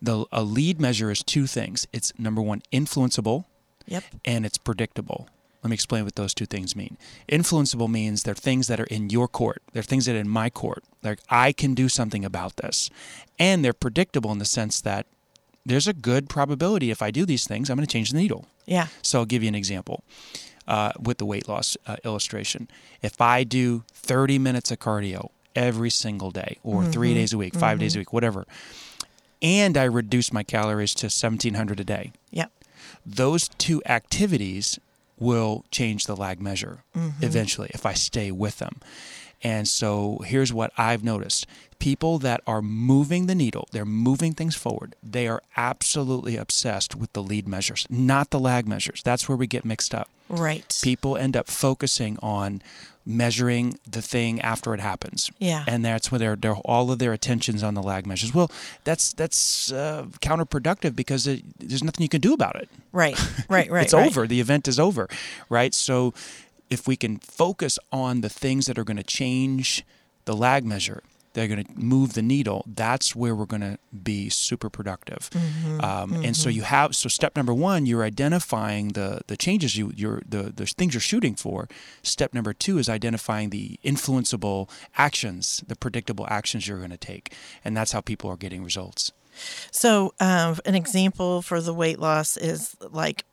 the 0.00 0.24
a 0.32 0.42
lead 0.42 0.80
measure 0.80 1.10
is 1.10 1.22
two 1.22 1.46
things. 1.46 1.86
It's 1.92 2.12
number 2.18 2.42
one, 2.42 2.62
influenceable, 2.72 3.44
Yep. 3.86 4.04
and 4.24 4.46
it's 4.46 4.58
predictable. 4.58 5.28
Let 5.62 5.70
me 5.70 5.74
explain 5.74 6.04
what 6.04 6.16
those 6.16 6.34
two 6.34 6.46
things 6.46 6.74
mean. 6.74 6.96
Influenceable 7.28 7.88
means 7.88 8.24
they're 8.24 8.34
things 8.34 8.66
that 8.66 8.80
are 8.80 8.84
in 8.84 9.10
your 9.10 9.28
court. 9.28 9.62
They're 9.72 9.82
things 9.84 10.06
that 10.06 10.16
are 10.16 10.20
in 10.20 10.28
my 10.28 10.50
court. 10.50 10.82
Like 11.04 11.20
I 11.30 11.52
can 11.52 11.74
do 11.74 11.88
something 11.88 12.24
about 12.24 12.56
this. 12.56 12.90
And 13.38 13.64
they're 13.64 13.72
predictable 13.72 14.32
in 14.32 14.38
the 14.38 14.44
sense 14.44 14.80
that 14.80 15.06
there's 15.64 15.86
a 15.86 15.92
good 15.92 16.28
probability 16.28 16.90
if 16.90 17.02
I 17.02 17.10
do 17.10 17.24
these 17.24 17.46
things, 17.46 17.70
I'm 17.70 17.76
going 17.76 17.86
to 17.86 17.92
change 17.92 18.10
the 18.10 18.18
needle. 18.18 18.46
Yeah. 18.66 18.88
So 19.02 19.20
I'll 19.20 19.24
give 19.26 19.42
you 19.42 19.48
an 19.48 19.54
example 19.54 20.02
uh, 20.66 20.92
with 21.00 21.18
the 21.18 21.26
weight 21.26 21.48
loss 21.48 21.76
uh, 21.86 21.96
illustration. 22.04 22.68
If 23.02 23.20
I 23.20 23.44
do 23.44 23.84
30 23.94 24.38
minutes 24.38 24.70
of 24.70 24.78
cardio 24.80 25.30
every 25.54 25.90
single 25.90 26.30
day, 26.30 26.58
or 26.62 26.84
three 26.84 27.12
days 27.14 27.32
a 27.32 27.38
week, 27.38 27.54
5 27.54 27.78
days 27.78 27.94
a 27.94 27.98
week, 27.98 28.12
whatever, 28.12 28.46
and 29.42 29.76
I 29.76 29.84
reduce 29.84 30.32
my 30.32 30.42
calories 30.42 30.94
to 30.96 31.06
1700 31.06 31.80
a 31.80 31.84
day, 31.84 32.12
Yeah. 32.30 32.46
those 33.04 33.48
two 33.58 33.82
activities 33.86 34.78
will 35.18 35.64
change 35.70 36.06
the 36.06 36.16
lag 36.16 36.40
measure 36.40 36.82
eventually 37.20 37.70
if 37.74 37.84
I 37.86 37.92
stay 37.92 38.30
with 38.32 38.58
them. 38.58 38.80
And 39.42 39.66
so 39.66 40.20
here's 40.24 40.52
what 40.52 40.72
I've 40.78 41.02
noticed 41.02 41.46
people 41.78 42.20
that 42.20 42.40
are 42.46 42.62
moving 42.62 43.26
the 43.26 43.34
needle, 43.34 43.66
they're 43.72 43.84
moving 43.84 44.34
things 44.34 44.54
forward, 44.54 44.94
they 45.02 45.26
are 45.26 45.42
absolutely 45.56 46.36
obsessed 46.36 46.94
with 46.94 47.12
the 47.12 47.22
lead 47.22 47.48
measures, 47.48 47.88
not 47.90 48.30
the 48.30 48.38
lag 48.38 48.68
measures. 48.68 49.02
That's 49.04 49.28
where 49.28 49.36
we 49.36 49.48
get 49.48 49.64
mixed 49.64 49.92
up. 49.92 50.08
Right. 50.28 50.78
People 50.82 51.16
end 51.16 51.36
up 51.36 51.48
focusing 51.48 52.18
on 52.22 52.62
measuring 53.04 53.80
the 53.88 54.00
thing 54.00 54.40
after 54.40 54.74
it 54.74 54.80
happens. 54.80 55.30
Yeah. 55.38 55.64
And 55.66 55.84
that's 55.84 56.12
where 56.12 56.18
they're, 56.20 56.36
they're 56.36 56.54
all 56.54 56.92
of 56.92 57.00
their 57.00 57.12
attention's 57.12 57.62
on 57.62 57.74
the 57.74 57.82
lag 57.82 58.06
measures. 58.06 58.32
Well, 58.32 58.50
that's 58.84 59.12
that's 59.12 59.72
uh, 59.72 60.06
counterproductive 60.20 60.94
because 60.94 61.26
it, 61.26 61.42
there's 61.58 61.82
nothing 61.82 62.02
you 62.02 62.08
can 62.08 62.20
do 62.20 62.32
about 62.32 62.56
it. 62.56 62.68
Right. 62.92 63.18
Right. 63.48 63.62
Right. 63.72 63.84
it's 63.84 63.94
right. 63.94 64.06
over. 64.06 64.26
The 64.26 64.40
event 64.40 64.68
is 64.68 64.78
over, 64.78 65.08
right? 65.48 65.74
So 65.74 66.14
if 66.72 66.86
we 66.88 66.96
can 66.96 67.18
focus 67.18 67.78
on 67.90 68.20
the 68.22 68.28
things 68.42 68.66
that 68.66 68.78
are 68.78 68.84
going 68.90 69.02
to 69.04 69.10
change 69.20 69.84
the 70.24 70.34
lag 70.34 70.64
measure, 70.64 71.02
they're 71.34 71.48
going 71.48 71.64
to 71.64 71.72
move 71.94 72.12
the 72.12 72.22
needle. 72.22 72.60
That's 72.66 73.16
where 73.16 73.34
we're 73.34 73.52
going 73.54 73.62
to 73.72 73.78
be 74.12 74.28
super 74.28 74.70
productive. 74.78 75.22
Mm-hmm, 75.30 75.80
Um, 75.90 76.08
And 76.26 76.34
so 76.36 76.48
you 76.58 76.62
have 76.62 76.88
so 76.94 77.08
step 77.08 77.32
number 77.36 77.54
one, 77.54 77.80
you're 77.88 78.06
identifying 78.14 78.92
the 78.98 79.08
the 79.26 79.36
changes 79.36 79.70
you 79.78 79.92
you're 80.00 80.20
the 80.34 80.42
the 80.60 80.66
things 80.78 80.92
you're 80.94 81.08
shooting 81.12 81.36
for. 81.44 81.58
Step 82.02 82.30
number 82.34 82.52
two 82.64 82.78
is 82.78 82.88
identifying 82.88 83.50
the 83.50 83.64
influenceable 83.82 84.68
actions, 85.06 85.62
the 85.66 85.76
predictable 85.76 86.26
actions 86.38 86.60
you're 86.66 86.82
going 86.84 86.98
to 86.98 87.06
take, 87.12 87.26
and 87.64 87.76
that's 87.76 87.92
how 87.94 88.00
people 88.02 88.28
are 88.30 88.40
getting 88.44 88.64
results. 88.64 89.12
So, 89.70 90.12
um, 90.20 90.58
an 90.70 90.74
example 90.74 91.42
for 91.42 91.60
the 91.62 91.72
weight 91.72 91.98
loss 91.98 92.36
is 92.36 92.76
like 93.02 93.24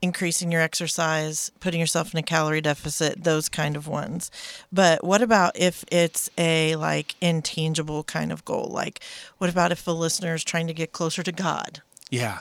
increasing 0.00 0.52
your 0.52 0.60
exercise, 0.60 1.50
putting 1.60 1.80
yourself 1.80 2.12
in 2.12 2.18
a 2.18 2.22
calorie 2.22 2.60
deficit, 2.60 3.24
those 3.24 3.48
kind 3.48 3.76
of 3.76 3.88
ones. 3.88 4.30
But 4.72 5.02
what 5.02 5.22
about 5.22 5.58
if 5.58 5.84
it's 5.90 6.30
a 6.38 6.76
like 6.76 7.14
intangible 7.20 8.04
kind 8.04 8.32
of 8.32 8.44
goal? 8.44 8.68
Like, 8.72 9.00
what 9.38 9.50
about 9.50 9.72
if 9.72 9.84
the 9.84 9.94
listener 9.94 10.34
is 10.34 10.44
trying 10.44 10.66
to 10.68 10.74
get 10.74 10.92
closer 10.92 11.22
to 11.22 11.32
God? 11.32 11.82
Yeah, 12.10 12.38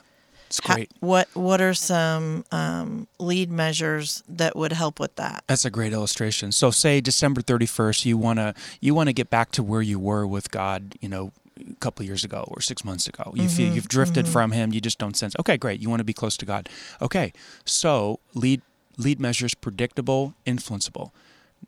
it's 0.48 0.60
great. 0.60 0.92
what 1.00 1.28
What 1.34 1.62
are 1.62 1.74
some 1.74 2.46
um, 2.52 3.08
lead 3.20 3.52
measures 3.52 4.24
that 4.30 4.56
would 4.56 4.74
help 4.74 5.00
with 5.00 5.16
that? 5.16 5.44
That's 5.48 5.66
a 5.66 5.70
great 5.70 5.94
illustration. 5.94 6.52
So 6.52 6.72
say 6.72 7.02
December 7.02 7.42
31st, 7.42 8.06
you 8.06 8.18
want 8.18 8.40
to 8.40 8.54
you 8.80 8.94
want 8.96 9.10
to 9.10 9.14
get 9.14 9.30
back 9.30 9.52
to 9.52 9.64
where 9.64 9.82
you 9.82 10.00
were 10.00 10.26
with 10.26 10.52
God, 10.52 10.96
you 11.02 11.10
know, 11.10 11.32
a 11.62 11.76
couple 11.76 12.06
years 12.06 12.24
ago 12.24 12.46
or 12.48 12.62
6 12.62 12.86
months 12.86 13.08
ago. 13.08 13.32
You 13.36 13.44
mm-hmm, 13.44 13.50
feel 13.50 13.74
you've 13.74 13.88
drifted 13.88 14.26
mm-hmm. 14.26 14.34
from 14.34 14.52
him, 14.52 14.74
you 14.74 14.82
just 14.82 14.98
don't 14.98 15.16
sense. 15.16 15.36
Okay, 15.40 15.58
great. 15.58 15.80
You 15.80 15.90
want 15.90 16.00
to 16.00 16.06
be 16.06 16.14
close 16.14 16.38
to 16.38 16.46
God. 16.46 16.70
Okay. 17.02 17.34
So, 17.66 18.20
lead 18.34 18.62
lead 18.98 19.20
measures 19.20 19.54
predictable, 19.54 20.34
influenceable. 20.46 21.12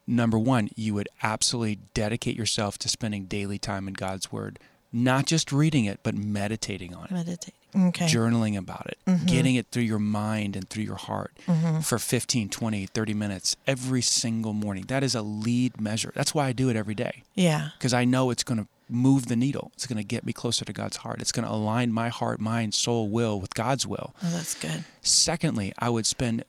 Number 0.07 0.37
1, 0.37 0.69
you 0.75 0.93
would 0.95 1.07
absolutely 1.21 1.79
dedicate 1.93 2.35
yourself 2.35 2.77
to 2.79 2.89
spending 2.89 3.25
daily 3.25 3.59
time 3.59 3.87
in 3.87 3.93
God's 3.93 4.31
word, 4.31 4.59
not 4.91 5.25
just 5.25 5.51
reading 5.51 5.85
it, 5.85 5.99
but 6.03 6.15
meditating 6.15 6.93
on 6.95 7.05
it 7.05 7.11
Meditate. 7.11 7.53
Okay. 7.75 8.07
journaling 8.07 8.57
about 8.57 8.87
it, 8.87 8.97
mm-hmm. 9.05 9.25
getting 9.27 9.53
it 9.55 9.67
through 9.71 9.83
your 9.83 9.99
mind 9.99 10.55
and 10.55 10.67
through 10.67 10.83
your 10.83 10.95
heart 10.95 11.37
for 11.83 11.99
15, 11.99 12.49
20, 12.49 12.87
30 12.87 13.13
minutes 13.13 13.55
every 13.67 14.01
single 14.01 14.53
morning. 14.53 14.85
That 14.87 15.03
is 15.03 15.13
a 15.13 15.21
lead 15.21 15.79
measure. 15.79 16.11
That's 16.15 16.33
why 16.33 16.47
I 16.47 16.51
do 16.51 16.69
it 16.69 16.75
every 16.75 16.95
day 16.95 17.23
Yeah. 17.35 17.69
because 17.77 17.93
I 17.93 18.05
know 18.05 18.31
it's 18.31 18.43
going 18.43 18.57
to 18.59 18.67
move 18.89 19.27
the 19.27 19.35
needle. 19.35 19.71
It's 19.75 19.87
going 19.87 19.97
to 19.97 20.03
get 20.03 20.25
me 20.25 20.33
closer 20.33 20.65
to 20.65 20.73
God's 20.73 20.97
heart. 20.97 21.21
It's 21.21 21.31
going 21.31 21.45
to 21.47 21.51
align 21.53 21.91
my 21.93 22.09
heart, 22.09 22.39
mind, 22.39 22.73
soul, 22.73 23.07
will 23.07 23.39
with 23.39 23.53
God's 23.53 23.85
will. 23.85 24.13
Oh, 24.23 24.29
that's 24.31 24.55
good. 24.55 24.83
Secondly, 25.01 25.73
I 25.79 25.89
would 25.89 26.05
spend 26.05 26.43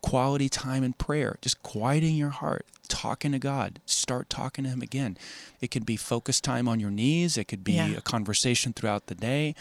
quality 0.00 0.48
time 0.48 0.82
in 0.82 0.92
prayer, 0.94 1.38
just 1.42 1.62
quieting 1.62 2.16
your 2.16 2.30
heart, 2.30 2.66
talking 2.88 3.30
to 3.32 3.38
God. 3.38 3.78
Start 3.86 4.28
talking 4.28 4.64
to 4.64 4.70
Him 4.70 4.82
again. 4.82 5.16
It 5.60 5.70
could 5.70 5.86
be 5.86 5.96
focused 5.96 6.42
time 6.42 6.66
on 6.66 6.80
your 6.80 6.90
knees, 6.90 7.36
it 7.38 7.44
could 7.46 7.62
be 7.62 7.74
Yeah. 7.74 7.90
a 7.96 8.00
conversation 8.00 8.72
throughout 8.72 9.06
the 9.06 9.14
day. 9.14 9.54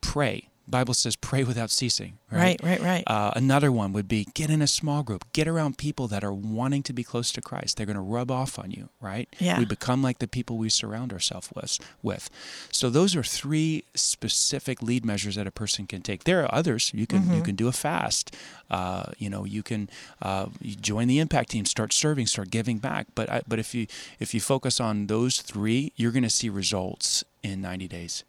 Pray. 0.00 0.47
Bible 0.70 0.94
says 0.94 1.16
pray 1.16 1.44
without 1.44 1.70
ceasing. 1.70 2.18
Right. 2.30 2.60
Right. 2.62 2.80
Right. 2.80 3.04
Uh, 3.06 3.32
another 3.34 3.72
one 3.72 3.92
would 3.94 4.06
be 4.08 4.26
get 4.34 4.50
in 4.50 4.60
a 4.60 4.66
small 4.66 5.02
group, 5.02 5.24
get 5.32 5.48
around 5.48 5.78
people 5.78 6.08
that 6.08 6.22
are 6.22 6.32
wanting 6.32 6.82
to 6.84 6.92
be 6.92 7.02
close 7.02 7.32
to 7.32 7.40
Christ. 7.40 7.76
They're 7.76 7.86
going 7.86 7.96
to 7.96 8.02
rub 8.02 8.30
off 8.30 8.58
on 8.58 8.70
you, 8.70 8.90
right? 9.00 9.28
Yeah. 9.38 9.58
We 9.58 9.64
become 9.64 10.02
like 10.02 10.18
the 10.18 10.28
people 10.28 10.58
we 10.58 10.68
surround 10.68 11.12
ourselves 11.12 11.48
with. 11.54 11.78
With, 12.02 12.28
so 12.70 12.90
those 12.90 13.16
are 13.16 13.22
three 13.22 13.84
specific 13.94 14.82
lead 14.82 15.04
measures 15.04 15.36
that 15.36 15.46
a 15.46 15.50
person 15.50 15.86
can 15.86 16.02
take. 16.02 16.24
There 16.24 16.42
are 16.44 16.54
others. 16.54 16.90
You 16.94 17.06
can 17.06 17.18
Mm-hmm. 17.18 17.34
you 17.34 17.42
can 17.42 17.56
do 17.56 17.66
a 17.66 17.72
fast. 17.72 18.36
Uh, 18.70 19.06
you 19.18 19.28
know, 19.30 19.44
you 19.44 19.62
can 19.62 19.88
uh, 20.22 20.46
you 20.60 20.76
join 20.76 21.08
the 21.08 21.18
impact 21.18 21.50
team, 21.50 21.64
start 21.64 21.92
serving, 21.92 22.26
start 22.26 22.50
giving 22.50 22.78
back. 22.78 23.06
But 23.14 23.28
I, 23.30 23.42
but 23.48 23.58
if 23.58 23.74
you 23.74 23.86
if 24.20 24.34
you 24.34 24.40
focus 24.40 24.78
on 24.80 25.06
those 25.08 25.40
three, 25.42 25.92
you're 25.96 26.12
going 26.12 26.22
to 26.22 26.30
see 26.30 26.48
results 26.48 27.24
in 27.42 27.60
90 27.60 27.88
days. 27.88 28.24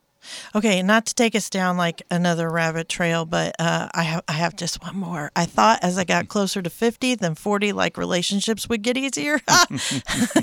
Okay, 0.56 0.82
not 0.84 1.06
to 1.08 1.16
take 1.16 1.36
us 1.36 1.50
down 1.50 1.78
like 1.78 2.02
another 2.12 2.50
rabbit 2.50 2.90
trail, 2.90 3.26
but 3.26 3.56
uh, 3.60 3.90
I 3.94 4.04
have 4.04 4.24
I 4.28 4.34
have 4.34 4.56
just 4.56 4.82
one 4.84 4.98
more. 4.98 5.32
I 5.36 5.46
thought 5.46 5.80
as 5.82 5.98
I 5.98 6.04
got 6.04 6.28
closer 6.28 6.62
to 6.62 6.70
fifty 6.70 7.16
than 7.16 7.36
forty, 7.36 7.72
like 7.72 7.98
relationships 7.98 8.68
would 8.70 8.82
get 8.82 8.98
easier. 8.98 9.40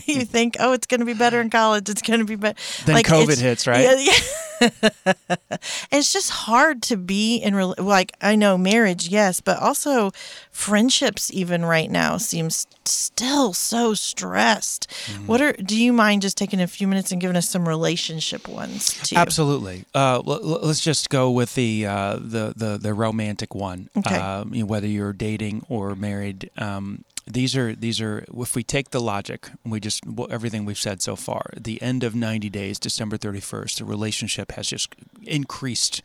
you 0.07 0.25
think, 0.25 0.57
oh, 0.61 0.73
it's 0.73 0.87
going 0.87 1.01
to 1.01 1.07
be 1.07 1.15
better 1.15 1.41
in 1.41 1.51
college. 1.51 1.89
It's 1.89 2.03
going 2.03 2.21
to 2.21 2.27
be 2.27 2.37
better. 2.37 2.59
Then 2.85 2.97
like, 2.97 3.07
COVID 3.07 3.39
hits, 3.41 3.67
right? 3.67 3.83
Yeah, 3.83 3.95
yeah. 3.99 4.13
it's 5.91 6.13
just 6.13 6.31
hard 6.31 6.83
to 6.85 6.97
be 6.97 7.37
in 7.37 7.55
rel- 7.55 7.75
like 7.79 8.13
I 8.21 8.37
know 8.37 8.57
marriage, 8.57 9.09
yes, 9.09 9.41
but 9.41 9.59
also 9.59 10.13
friendships. 10.51 11.31
Even 11.33 11.65
right 11.65 11.91
now 11.91 12.17
seems 12.17 12.67
still 12.85 13.53
so 13.53 13.95
stressed. 13.95 14.89
Mm-hmm. 15.07 15.27
What 15.27 15.41
are? 15.41 15.53
Do 15.53 15.81
you 15.81 15.93
mind 15.93 16.23
just 16.23 16.37
taking 16.37 16.61
a 16.61 16.67
few 16.67 16.87
minutes 16.89 17.13
and 17.13 17.21
giving 17.21 17.37
us 17.37 17.49
some 17.49 17.69
relationship 17.69 18.49
ones 18.49 18.95
too? 19.03 19.17
Absolutely. 19.17 19.85
Uh, 19.95 20.23
l- 20.27 20.33
l- 20.33 20.61
let's 20.63 20.81
just 20.81 21.11
go 21.11 21.31
with 21.31 21.55
the 21.55 21.87
uh, 21.87 22.17
the, 22.17 22.53
the 22.57 22.79
the 22.81 22.95
romantic 22.95 23.55
one. 23.55 23.89
Okay. 23.97 24.17
Um, 24.17 24.55
you 24.55 24.61
know, 24.61 24.67
whether 24.67 24.87
you're 24.87 25.13
dating 25.13 25.65
or 25.69 25.95
married, 25.95 26.51
um, 26.59 27.05
these 27.27 27.57
are 27.57 27.75
these 27.75 28.01
are. 28.01 28.25
If 28.37 28.55
we 28.55 28.63
take 28.63 28.91
the 28.91 29.01
logic, 29.01 29.51
we 29.65 29.81
just 29.81 30.05
everything 30.31 30.65
we've 30.65 30.79
said 30.79 31.03
so 31.03 31.17
far. 31.17 31.51
The 31.57 31.81
end 31.83 32.05
of 32.05 32.15
90 32.15 32.49
days, 32.51 32.79
December 32.79 33.19
31st, 33.19 33.79
the 33.79 33.85
relationship 33.85 34.53
has 34.53 34.69
just 34.69 34.95
increased. 35.23 36.03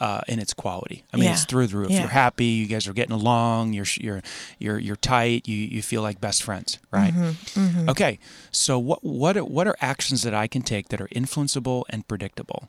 Uh, 0.00 0.20
in 0.26 0.40
its 0.40 0.52
quality, 0.52 1.04
I 1.14 1.16
mean, 1.16 1.30
it's 1.30 1.44
through 1.44 1.68
the 1.68 1.76
roof. 1.76 1.90
Yeah. 1.90 2.00
You're 2.00 2.08
happy, 2.08 2.46
you 2.46 2.66
guys 2.66 2.88
are 2.88 2.92
getting 2.92 3.12
along, 3.12 3.72
you're 3.72 3.86
you're 4.00 4.20
you're 4.58 4.76
you're 4.76 4.96
tight, 4.96 5.46
you 5.46 5.56
you 5.56 5.80
feel 5.80 6.02
like 6.02 6.20
best 6.20 6.42
friends, 6.42 6.80
right? 6.90 7.14
Mm-hmm. 7.14 7.88
Okay, 7.88 8.18
so 8.50 8.80
what 8.80 9.04
what 9.04 9.36
are, 9.36 9.44
what 9.44 9.68
are 9.68 9.76
actions 9.80 10.22
that 10.22 10.34
I 10.34 10.48
can 10.48 10.62
take 10.62 10.88
that 10.88 11.00
are 11.00 11.06
influenceable 11.08 11.84
and 11.88 12.08
predictable? 12.08 12.68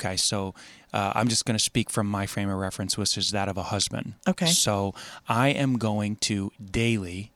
Okay, 0.00 0.16
so 0.16 0.54
uh, 0.94 1.12
I'm 1.14 1.28
just 1.28 1.44
going 1.44 1.58
to 1.58 1.62
speak 1.62 1.90
from 1.90 2.06
my 2.06 2.24
frame 2.24 2.48
of 2.48 2.56
reference, 2.58 2.96
which 2.96 3.18
is 3.18 3.32
that 3.32 3.50
of 3.50 3.58
a 3.58 3.64
husband. 3.64 4.14
Okay. 4.26 4.46
So 4.46 4.94
I 5.28 5.48
am 5.48 5.76
going 5.76 6.16
to 6.16 6.52
daily 6.64 7.32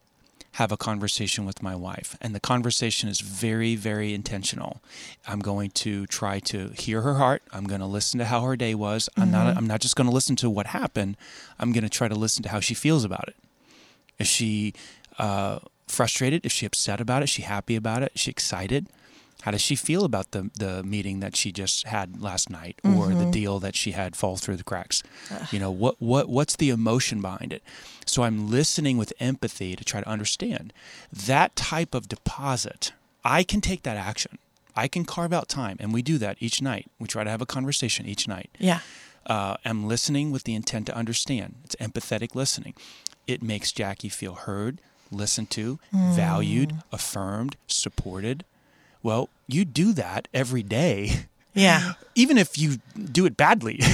have 0.54 0.70
a 0.70 0.76
conversation 0.76 1.44
with 1.44 1.62
my 1.62 1.74
wife, 1.74 2.16
and 2.20 2.32
the 2.32 2.40
conversation 2.40 3.08
is 3.08 3.20
very, 3.20 3.74
very 3.74 4.14
intentional. 4.14 4.80
I'm 5.26 5.40
going 5.40 5.70
to 5.70 6.06
try 6.06 6.38
to 6.40 6.68
hear 6.68 7.02
her 7.02 7.14
heart. 7.14 7.42
I'm 7.52 7.64
going 7.64 7.80
to 7.80 7.86
listen 7.86 8.18
to 8.20 8.26
how 8.26 8.42
her 8.42 8.54
day 8.54 8.74
was. 8.74 9.08
I'm 9.16 9.32
not. 9.32 9.56
I'm 9.56 9.66
not 9.66 9.80
just 9.80 9.96
going 9.96 10.06
to 10.06 10.14
listen 10.14 10.36
to 10.36 10.48
what 10.48 10.68
happened. 10.68 11.16
I'm 11.58 11.72
going 11.72 11.82
to 11.82 11.90
try 11.90 12.06
to 12.06 12.14
listen 12.14 12.44
to 12.44 12.50
how 12.50 12.60
she 12.60 12.74
feels 12.74 13.04
about 13.04 13.26
it. 13.26 13.36
Is 14.20 14.28
she 14.28 14.74
uh, 15.18 15.58
frustrated? 15.88 16.46
Is 16.46 16.52
she 16.52 16.66
upset 16.66 17.00
about 17.00 17.22
it? 17.22 17.24
Is 17.24 17.30
she 17.30 17.42
happy 17.42 17.74
about 17.74 18.04
it? 18.04 18.12
Is 18.14 18.20
she 18.20 18.30
excited? 18.30 18.86
How 19.44 19.50
does 19.50 19.60
she 19.60 19.76
feel 19.76 20.04
about 20.04 20.30
the 20.30 20.50
the 20.58 20.82
meeting 20.82 21.20
that 21.20 21.36
she 21.36 21.52
just 21.52 21.86
had 21.86 22.20
last 22.20 22.48
night, 22.48 22.80
or 22.82 23.08
the 23.14 23.30
deal 23.30 23.60
that 23.60 23.76
she 23.76 23.90
had 23.92 24.16
fall 24.16 24.36
through 24.36 24.56
the 24.56 24.64
cracks? 24.64 25.02
You 25.52 25.58
know 25.58 25.70
what 25.70 25.96
what 26.00 26.28
what's 26.28 26.56
the 26.56 26.70
emotion 26.70 27.20
behind 27.20 27.52
it? 27.52 27.62
So 28.06 28.22
I'm 28.22 28.48
listening 28.50 28.96
with 28.98 29.12
empathy 29.20 29.76
to 29.76 29.84
try 29.84 30.00
to 30.00 30.08
understand 30.08 30.72
that 31.12 31.54
type 31.56 31.94
of 31.94 32.08
deposit. 32.08 32.92
I 33.24 33.42
can 33.44 33.60
take 33.60 33.82
that 33.82 33.96
action. 33.96 34.38
I 34.76 34.88
can 34.88 35.04
carve 35.04 35.32
out 35.32 35.48
time, 35.48 35.76
and 35.80 35.92
we 35.94 36.02
do 36.02 36.16
that 36.18 36.36
each 36.40 36.60
night. 36.60 36.86
We 36.98 37.06
try 37.06 37.22
to 37.24 37.30
have 37.30 37.42
a 37.42 37.46
conversation 37.46 38.06
each 38.06 38.26
night 38.26 38.50
Yeah. 38.58 38.80
uh, 39.26 39.56
am 39.64 39.86
listening 39.86 40.32
with 40.32 40.44
the 40.44 40.54
intent 40.54 40.86
to 40.86 40.96
understand. 40.96 41.54
It's 41.64 41.76
empathetic 41.76 42.34
listening. 42.34 42.74
It 43.26 43.40
makes 43.42 43.72
Jackie 43.72 44.08
feel 44.10 44.34
heard, 44.34 44.80
listened 45.12 45.50
to, 45.50 45.78
valued, 45.92 46.70
affirmed, 46.92 47.56
supported. 47.68 48.44
Well, 49.04 49.28
you 49.46 49.64
do 49.64 49.92
that 49.92 50.26
every 50.34 50.64
day, 50.64 51.26
Yeah. 51.52 51.92
even 52.16 52.38
if 52.38 52.58
you 52.58 52.78
do 53.12 53.26
it 53.26 53.36
badly. 53.36 53.78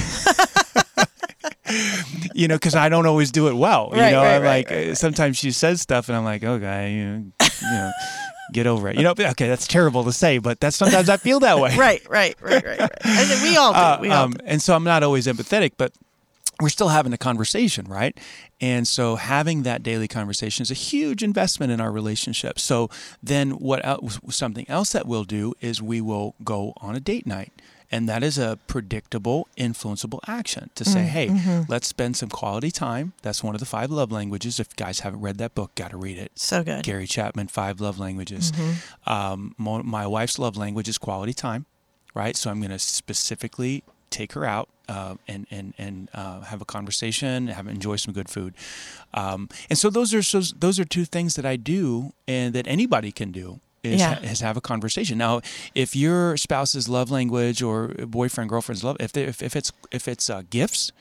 you 2.33 2.47
know, 2.47 2.55
because 2.55 2.75
I 2.75 2.89
don't 2.89 3.05
always 3.05 3.31
do 3.31 3.47
it 3.49 3.53
well. 3.53 3.89
You 3.91 3.97
know, 3.97 4.21
right, 4.21 4.35
I'm 4.35 4.41
right, 4.41 4.69
like, 4.69 4.89
uh, 4.91 4.95
sometimes 4.95 5.37
she 5.37 5.51
says 5.51 5.81
stuff, 5.81 6.09
and 6.09 6.17
I'm 6.17 6.23
like, 6.23 6.43
okay, 6.43 6.93
you 6.93 7.05
know, 7.05 7.25
you 7.61 7.71
know, 7.71 7.91
get 8.53 8.67
over 8.67 8.89
it. 8.89 8.95
You 8.95 9.03
know, 9.03 9.11
okay, 9.11 9.47
that's 9.47 9.67
terrible 9.67 10.03
to 10.05 10.13
say, 10.13 10.37
but 10.37 10.59
that's 10.61 10.77
sometimes 10.77 11.09
I 11.09 11.17
feel 11.17 11.41
that 11.41 11.59
way. 11.59 11.75
Right, 11.77 12.01
right, 12.09 12.35
right, 12.41 12.65
right, 12.65 12.79
right. 12.79 12.91
And 13.03 13.41
we 13.43 13.57
all 13.57 13.73
do. 13.73 13.79
Uh, 13.79 13.97
we 14.01 14.09
all 14.09 14.23
um, 14.25 14.31
do. 14.31 14.45
and 14.45 14.61
so 14.61 14.73
I'm 14.75 14.83
not 14.85 15.03
always 15.03 15.27
empathetic, 15.27 15.73
but 15.77 15.91
we're 16.61 16.69
still 16.69 16.89
having 16.89 17.11
a 17.11 17.17
conversation, 17.17 17.85
right? 17.85 18.17
And 18.61 18.87
so 18.87 19.15
having 19.15 19.63
that 19.63 19.81
daily 19.81 20.07
conversation 20.07 20.61
is 20.61 20.69
a 20.71 20.75
huge 20.75 21.23
investment 21.23 21.71
in 21.71 21.81
our 21.81 21.91
relationship. 21.91 22.59
So 22.59 22.89
then 23.21 23.51
what 23.51 23.83
else, 23.83 24.19
something 24.29 24.69
else 24.69 24.91
that 24.91 25.07
we'll 25.07 25.23
do 25.23 25.55
is 25.59 25.81
we 25.81 25.99
will 25.99 26.35
go 26.43 26.73
on 26.77 26.95
a 26.95 26.99
date 26.99 27.25
night. 27.25 27.51
And 27.93 28.07
that 28.07 28.23
is 28.23 28.37
a 28.37 28.57
predictable, 28.67 29.49
influenceable 29.57 30.19
action 30.25 30.69
to 30.75 30.85
say, 30.85 31.01
hey, 31.01 31.27
mm-hmm. 31.27 31.63
let's 31.67 31.87
spend 31.87 32.15
some 32.15 32.29
quality 32.29 32.71
time. 32.71 33.11
That's 33.21 33.43
one 33.43 33.53
of 33.53 33.59
the 33.59 33.65
five 33.65 33.91
love 33.91 34.13
languages. 34.13 34.61
If 34.61 34.67
you 34.69 34.75
guys 34.77 35.01
haven't 35.01 35.19
read 35.19 35.39
that 35.39 35.55
book, 35.55 35.75
got 35.75 35.91
to 35.91 35.97
read 35.97 36.17
it. 36.17 36.31
So 36.35 36.63
good. 36.63 36.83
Gary 36.83 37.05
Chapman, 37.05 37.49
Five 37.49 37.81
Love 37.81 37.99
Languages. 37.99 38.53
Um, 39.05 39.55
my 39.57 40.07
wife's 40.07 40.39
love 40.39 40.55
language 40.55 40.87
is 40.87 40.97
quality 40.97 41.33
time, 41.33 41.65
right? 42.13 42.37
So 42.37 42.49
I'm 42.49 42.59
going 42.59 42.71
to 42.71 42.79
specifically 42.79 43.83
take 44.09 44.33
her 44.33 44.45
out 44.45 44.69
uh, 44.91 45.15
and 45.31 45.43
and 45.57 45.73
and 45.77 45.95
uh, 46.13 46.41
have 46.51 46.61
a 46.61 46.65
conversation, 46.75 47.47
have 47.57 47.67
enjoy 47.71 47.97
some 47.97 48.13
good 48.13 48.29
food, 48.29 48.53
um, 49.13 49.47
and 49.69 49.77
so 49.81 49.89
those 49.89 50.13
are 50.17 50.23
so 50.23 50.39
those 50.65 50.79
are 50.81 50.85
two 50.97 51.05
things 51.05 51.33
that 51.35 51.45
I 51.53 51.55
do 51.57 52.11
and 52.27 52.53
that 52.55 52.67
anybody 52.67 53.11
can 53.11 53.31
do. 53.31 53.59
Is, 53.83 53.99
Yeah. 53.99 54.13
ha- 54.15 54.31
is 54.31 54.41
have 54.41 54.57
a 54.57 54.61
conversation 54.61 55.17
now. 55.17 55.41
If 55.73 55.95
your 55.95 56.37
spouse's 56.37 56.87
love 56.87 57.09
language 57.11 57.63
or 57.65 57.87
boyfriend 58.17 58.49
girlfriend's 58.49 58.83
love, 58.83 58.97
if 58.99 59.11
they, 59.11 59.23
if, 59.23 59.41
if 59.41 59.55
it's 59.55 59.71
if 59.91 60.07
it's 60.07 60.29
uh, 60.29 60.43
gifts, 60.49 60.91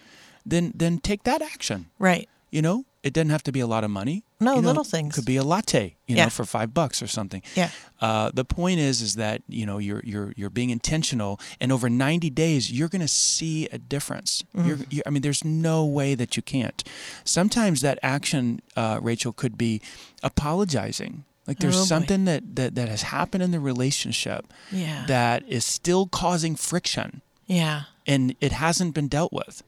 then 0.51 0.73
then 0.75 0.99
take 0.99 1.23
that 1.25 1.43
action. 1.43 1.87
Right. 1.99 2.27
You 2.51 2.63
know, 2.63 2.85
it 3.03 3.13
doesn't 3.15 3.31
have 3.31 3.43
to 3.45 3.53
be 3.53 3.61
a 3.61 3.67
lot 3.67 3.83
of 3.85 3.91
money. 3.91 4.25
No, 4.41 4.57
You 4.57 4.63
know, 4.63 4.69
little 4.69 4.85
things. 4.85 5.15
Could 5.15 5.25
be 5.25 5.37
a 5.37 5.43
latte, 5.43 5.97
you 6.07 6.17
Yeah. 6.17 6.25
know, 6.25 6.31
for 6.31 6.45
five 6.45 6.75
bucks 6.75 7.03
or 7.03 7.07
something. 7.07 7.43
Yeah. 7.57 7.71
Uh, 8.01 8.31
the 8.35 8.45
point 8.45 8.79
is, 8.81 9.01
is 9.01 9.15
that 9.15 9.43
you 9.49 9.65
know 9.67 9.79
you're 9.79 10.03
you're 10.05 10.33
you're 10.37 10.51
being 10.51 10.71
intentional, 10.71 11.39
and 11.61 11.73
over 11.73 11.89
90 11.89 12.29
days, 12.31 12.71
you're 12.71 12.89
going 12.89 13.01
to 13.01 13.09
see 13.09 13.69
a 13.73 13.79
difference. 13.79 14.43
Mm-hmm. 14.55 14.69
You're, 14.69 14.79
you 14.91 15.03
I 15.07 15.11
mean, 15.11 15.23
there's 15.23 15.45
no 15.45 15.85
way 15.85 16.15
that 16.15 16.37
you 16.37 16.43
can't. 16.43 16.83
Sometimes 17.25 17.81
that 17.81 17.99
action, 18.03 18.61
uh, 18.77 18.99
Rachel, 19.03 19.33
could 19.33 19.57
be 19.57 19.81
apologizing. 20.23 21.25
Like 21.47 21.59
there's 21.59 21.77
Oh, 21.77 21.85
something 21.85 22.25
that, 22.27 22.55
that 22.57 22.75
that 22.77 22.89
has 22.89 23.03
happened 23.03 23.43
in 23.43 23.51
the 23.51 23.61
relationship 23.61 24.53
Yeah. 24.71 25.05
that 25.07 25.43
is 25.49 25.65
still 25.65 26.07
causing 26.07 26.55
friction 26.55 27.23
yeah. 27.47 27.83
and 28.07 28.37
it 28.41 28.53
hasn't 28.53 28.95
been 28.95 29.09
dealt 29.09 29.33
with 29.33 29.63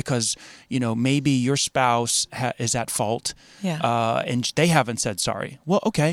because 0.00 0.26
you 0.68 0.78
know 0.84 0.94
maybe 0.94 1.30
your 1.48 1.56
spouse 1.56 2.26
ha- 2.32 2.52
is 2.58 2.74
at 2.74 2.88
fault 2.90 3.34
Yeah. 3.62 3.78
uh, 3.90 4.22
and 4.32 4.42
they 4.54 4.68
haven't 4.68 5.00
said 5.00 5.16
sorry 5.20 5.50
well 5.66 5.80
okay 5.90 6.12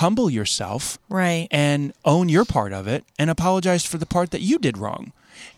humble 0.00 0.28
yourself 0.30 0.98
Right. 1.08 1.46
and 1.50 1.92
own 2.04 2.28
your 2.28 2.44
part 2.44 2.72
of 2.72 2.86
it 2.86 3.04
and 3.18 3.30
apologize 3.30 3.84
for 3.86 3.98
the 3.98 4.06
part 4.06 4.30
that 4.30 4.40
you 4.40 4.58
did 4.58 4.76
wrong 4.78 5.12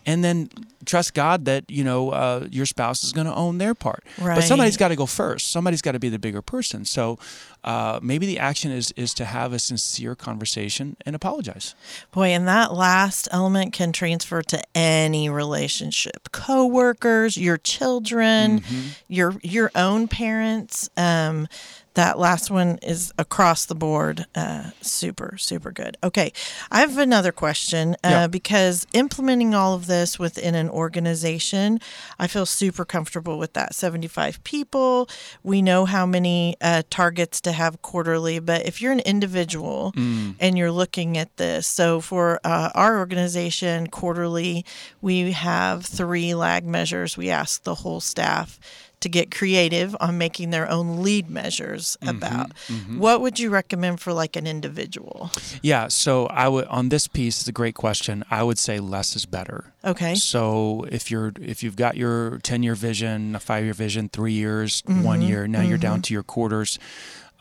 and 0.05 0.23
then 0.23 0.49
trust 0.85 1.13
god 1.13 1.43
that 1.45 1.63
you 1.69 1.83
know 1.83 2.09
uh, 2.11 2.47
your 2.51 2.65
spouse 2.65 3.03
is 3.03 3.11
going 3.13 3.27
to 3.27 3.35
own 3.35 3.57
their 3.57 3.73
part 3.75 4.03
right. 4.19 4.35
but 4.35 4.43
somebody's 4.43 4.77
got 4.77 4.89
to 4.89 4.95
go 4.95 5.05
first 5.05 5.51
somebody's 5.51 5.81
got 5.81 5.91
to 5.93 5.99
be 5.99 6.09
the 6.09 6.19
bigger 6.19 6.41
person 6.41 6.85
so 6.85 7.17
uh, 7.65 7.99
maybe 8.01 8.25
the 8.25 8.39
action 8.39 8.71
is 8.71 8.91
is 8.95 9.13
to 9.13 9.25
have 9.25 9.53
a 9.53 9.59
sincere 9.59 10.15
conversation 10.15 10.95
and 11.05 11.15
apologize 11.15 11.75
Boy, 12.11 12.29
and 12.35 12.47
that 12.47 12.73
last 12.73 13.27
element 13.31 13.73
can 13.73 13.91
transfer 13.93 14.41
to 14.41 14.59
any 14.75 15.29
relationship. 15.29 16.31
Coworkers, 16.31 17.37
your 17.37 17.57
children, 17.57 18.59
Mm-hmm. 18.61 18.87
your 19.07 19.35
your 19.43 19.71
own 19.75 20.07
parents. 20.07 20.89
Um, 20.97 21.47
that 21.95 22.17
last 22.17 22.49
one 22.49 22.79
is 22.81 23.13
across 23.17 23.65
the 23.65 23.75
board. 23.75 24.25
Uh, 24.35 24.71
super, 24.81 25.37
super 25.37 25.71
good. 25.71 25.97
Okay, 26.03 26.31
I 26.71 26.79
have 26.79 26.97
another 26.97 27.31
question 27.31 27.95
uh, 28.03 28.09
Yeah. 28.09 28.27
because 28.27 28.87
implementing 28.93 29.53
all 29.53 29.73
of 29.75 29.85
this 29.87 30.17
within 30.17 30.55
an 30.55 30.69
organization, 30.69 31.79
I 32.17 32.27
feel 32.27 32.45
super 32.45 32.85
comfortable 32.85 33.37
with 33.37 33.53
that. 33.53 33.75
Seventy-five 33.75 34.43
people. 34.43 35.07
We 35.43 35.61
know 35.61 35.85
how 35.85 36.05
many 36.05 36.55
uh, 36.61 36.83
targets 36.89 37.39
to 37.41 37.51
have 37.51 37.81
quarterly, 37.81 38.39
but 38.39 38.65
if 38.65 38.81
you're 38.81 38.91
an 38.91 38.99
individual 39.01 39.91
Mm. 39.95 40.35
and 40.39 40.57
you're 40.57 40.71
looking 40.71 41.17
at 41.17 41.35
this, 41.37 41.67
so 41.67 42.01
for 42.01 42.39
uh, 42.43 42.69
our 42.73 42.97
organization, 42.97 43.87
quarterly, 43.87 44.65
we 45.01 45.31
have 45.31 45.85
three 45.85 46.33
lag 46.33 46.65
measures. 46.65 47.17
We 47.17 47.29
ask 47.29 47.63
the 47.63 47.75
whole 47.75 47.99
staff 47.99 48.59
to 49.03 49.09
get 49.09 49.29
creative 49.29 49.95
on 49.99 50.17
making 50.17 50.49
their 50.49 50.67
own 50.69 51.03
lead 51.03 51.29
measures 51.29 51.97
about. 52.01 52.51
What 52.97 53.21
would 53.21 53.37
you 53.39 53.49
recommend 53.51 53.99
for 54.01 54.11
like 54.13 54.35
an 54.35 54.47
individual? 54.47 55.29
Yeah, 55.61 55.87
so 55.89 56.25
I 56.27 56.47
would 56.47 56.65
on 56.67 56.89
this 56.89 57.07
piece, 57.07 57.39
it's 57.39 57.47
a 57.47 57.51
great 57.61 57.75
question. 57.75 58.23
I 58.31 58.41
would 58.43 58.57
say 58.57 58.79
less 58.79 59.15
is 59.15 59.25
better. 59.25 59.73
Okay. 59.85 60.15
So 60.15 60.85
if 60.91 61.11
you're 61.11 61.31
if 61.39 61.61
you've 61.63 61.75
got 61.75 61.95
your 61.97 62.39
ten 62.39 62.63
year 62.63 62.75
vision, 62.75 63.35
a 63.35 63.39
five 63.39 63.63
year 63.63 63.73
vision, 63.73 64.09
three 64.09 64.33
years, 64.33 64.81
Mm-hmm. 64.83 65.03
one 65.03 65.21
year, 65.21 65.47
now 65.47 65.61
you're 65.61 65.77
down 65.77 66.01
to 66.03 66.13
your 66.13 66.23
quarters. 66.23 66.79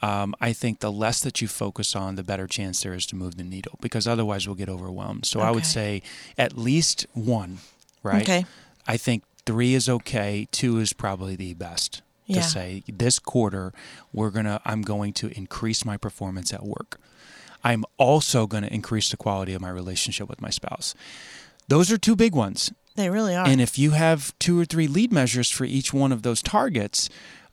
Um, 0.02 0.34
I 0.40 0.52
think 0.52 0.80
the 0.80 0.90
less 0.90 1.20
that 1.20 1.40
you 1.40 1.46
focus 1.48 1.94
on, 1.94 2.16
the 2.16 2.24
better 2.24 2.46
chance 2.48 2.82
there 2.82 2.92
is 2.94 3.06
to 3.06 3.16
move 3.16 3.36
the 3.36 3.44
needle 3.44 3.78
because 3.80 4.06
otherwise 4.08 4.46
we'll 4.46 4.56
get 4.56 4.68
overwhelmed. 4.68 5.24
So 5.26 5.40
I 5.40 5.50
would 5.50 5.64
say 5.66 6.02
at 6.36 6.58
least 6.58 7.06
one, 7.14 7.58
right? 8.02 8.22
Okay. 8.22 8.44
I 8.86 8.96
think 8.96 9.22
three 9.46 9.74
is 9.74 9.88
okay. 9.88 10.48
Two 10.52 10.78
is 10.78 10.92
probably 10.92 11.36
the 11.36 11.54
best 11.54 12.02
Yeah. 12.26 12.36
to 12.36 12.42
say 12.48 12.82
this 12.88 13.18
quarter 13.18 13.72
we're 14.12 14.30
gonna 14.30 14.60
I'm 14.64 14.82
going 14.82 15.12
to 15.14 15.28
increase 15.36 15.84
my 15.84 15.96
performance 15.96 16.52
at 16.52 16.64
work. 16.64 16.98
I'm 17.64 17.84
also 17.96 18.46
going 18.46 18.64
to 18.64 18.72
increase 18.74 19.10
the 19.10 19.16
quality 19.16 19.52
of 19.54 19.60
my 19.60 19.70
relationship 19.70 20.28
with 20.28 20.40
my 20.40 20.50
spouse. 20.50 20.94
Those 21.68 21.92
are 21.92 21.98
two 21.98 22.16
big 22.16 22.34
ones. 22.34 22.72
They 22.96 23.08
really 23.08 23.34
are. 23.36 23.46
And 23.46 23.60
if 23.60 23.78
you 23.78 23.92
have 23.92 24.36
two 24.38 24.58
or 24.60 24.64
three 24.64 24.86
lead 24.88 25.12
measures 25.12 25.48
for 25.50 25.64
each 25.64 25.94
one 25.94 26.10
of 26.12 26.22
those 26.22 26.42
targets, 26.42 27.08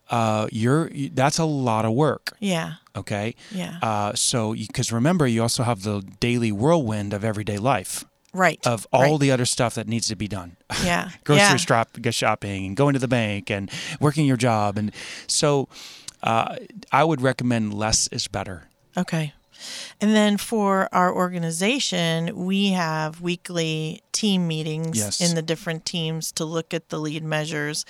uh, 0.09 0.47
you're 0.51 0.89
that's 1.13 1.37
a 1.37 1.45
lot 1.45 1.85
of 1.85 1.93
work. 1.93 2.35
yeah. 2.39 2.73
Okay. 2.95 3.35
Yeah. 3.51 3.77
Uh, 3.81 4.13
so 4.15 4.53
because 4.53 4.91
remember, 4.91 5.25
you 5.27 5.41
also 5.41 5.63
have 5.63 5.83
the 5.83 6.01
daily 6.19 6.51
whirlwind 6.51 7.13
of 7.13 7.23
everyday 7.23 7.57
life 7.57 8.03
right. 8.33 8.59
of 8.65 8.87
all 8.91 9.01
Right. 9.11 9.19
the 9.19 9.31
other 9.31 9.45
stuff 9.45 9.75
that 9.75 9.87
needs 9.87 10.07
to 10.07 10.15
be 10.15 10.27
done. 10.27 10.57
yeah. 10.83 11.09
grocery 11.23 11.41
yeah. 11.43 11.55
shop, 11.57 11.89
shopping 12.11 12.65
and 12.65 12.75
going 12.77 12.93
to 12.93 12.99
the 12.99 13.07
bank 13.07 13.49
and 13.49 13.69
working 13.99 14.25
your 14.25 14.37
job. 14.37 14.77
And 14.77 14.91
so 15.27 15.67
uh, 16.23 16.57
I 16.91 17.03
would 17.03 17.21
recommend 17.21 17.73
less 17.73 18.07
is 18.07 18.27
better. 18.27 18.63
Okay. 18.97 19.33
And 19.99 20.15
then 20.15 20.37
for 20.37 20.87
our 20.93 21.13
organization, 21.13 22.33
we 22.45 22.69
have 22.69 23.19
weekly 23.21 24.01
team 24.13 24.47
meetings 24.47 24.97
Yes. 24.97 25.19
in 25.21 25.35
the 25.35 25.41
different 25.41 25.85
teams 25.85 26.31
to 26.33 26.45
look 26.45 26.73
at 26.73 26.89
the 26.89 26.97
lead 26.99 27.23
measures. 27.23 27.85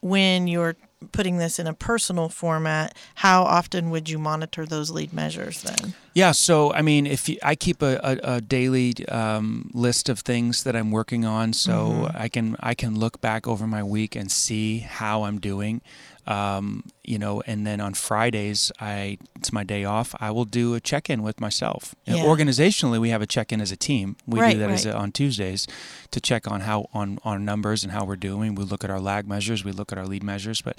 When 0.00 0.46
you're 0.46 0.76
putting 1.12 1.38
this 1.38 1.58
in 1.58 1.66
a 1.66 1.74
personal 1.74 2.28
format, 2.28 2.96
how 3.16 3.42
often 3.42 3.90
would 3.90 4.08
you 4.08 4.18
monitor 4.18 4.66
those 4.66 4.90
lead 4.90 5.12
measures 5.12 5.62
then? 5.62 5.94
Yeah, 6.14 6.32
so 6.32 6.72
I 6.72 6.82
mean, 6.82 7.06
if 7.06 7.28
you, 7.28 7.38
I 7.42 7.54
keep 7.54 7.82
a, 7.82 7.98
a, 8.02 8.34
a 8.36 8.40
daily 8.40 8.94
um, 9.08 9.70
list 9.72 10.08
of 10.08 10.20
things 10.20 10.64
that 10.64 10.76
I'm 10.76 10.90
working 10.90 11.24
on, 11.24 11.52
so 11.52 12.10
I 12.14 12.28
can 12.28 12.56
I 12.60 12.74
can 12.74 12.98
look 12.98 13.20
back 13.20 13.46
over 13.46 13.66
my 13.66 13.82
week 13.82 14.16
and 14.16 14.30
see 14.30 14.78
how 14.80 15.22
I'm 15.22 15.38
doing, 15.38 15.82
um, 16.30 16.84
you 17.02 17.18
know, 17.18 17.42
and 17.46 17.66
then 17.66 17.80
on 17.80 17.92
Fridays 17.94 18.70
I 18.80 19.18
it's 19.36 19.52
my 19.52 19.64
day 19.64 19.84
off. 19.84 20.14
I 20.20 20.30
will 20.30 20.44
do 20.44 20.74
a 20.74 20.80
check 20.80 21.10
in 21.10 21.22
with 21.22 21.40
myself. 21.40 21.94
Yeah. 22.06 22.16
organizationally, 22.24 23.00
we 23.00 23.10
have 23.10 23.22
a 23.22 23.26
check 23.26 23.52
in 23.52 23.60
as 23.60 23.72
a 23.72 23.76
team. 23.76 24.16
We 24.26 24.38
Right, 24.40 24.52
do 24.52 24.58
that 24.60 24.70
as 24.70 24.86
a, 24.86 24.94
on 24.94 25.10
Tuesdays 25.12 25.66
to 26.12 26.20
check 26.20 26.50
on 26.50 26.60
how 26.60 26.88
on 26.94 27.18
on 27.24 27.44
numbers 27.44 27.82
and 27.84 27.92
how 27.92 28.04
we're 28.04 28.16
doing. 28.30 28.54
We 28.54 28.64
look 28.64 28.84
at 28.84 28.90
our 28.90 29.00
lag 29.00 29.26
measures, 29.26 29.64
we 29.64 29.72
look 29.72 29.90
at 29.92 29.98
our 29.98 30.06
lead 30.06 30.22
measures, 30.22 30.60
but 30.62 30.76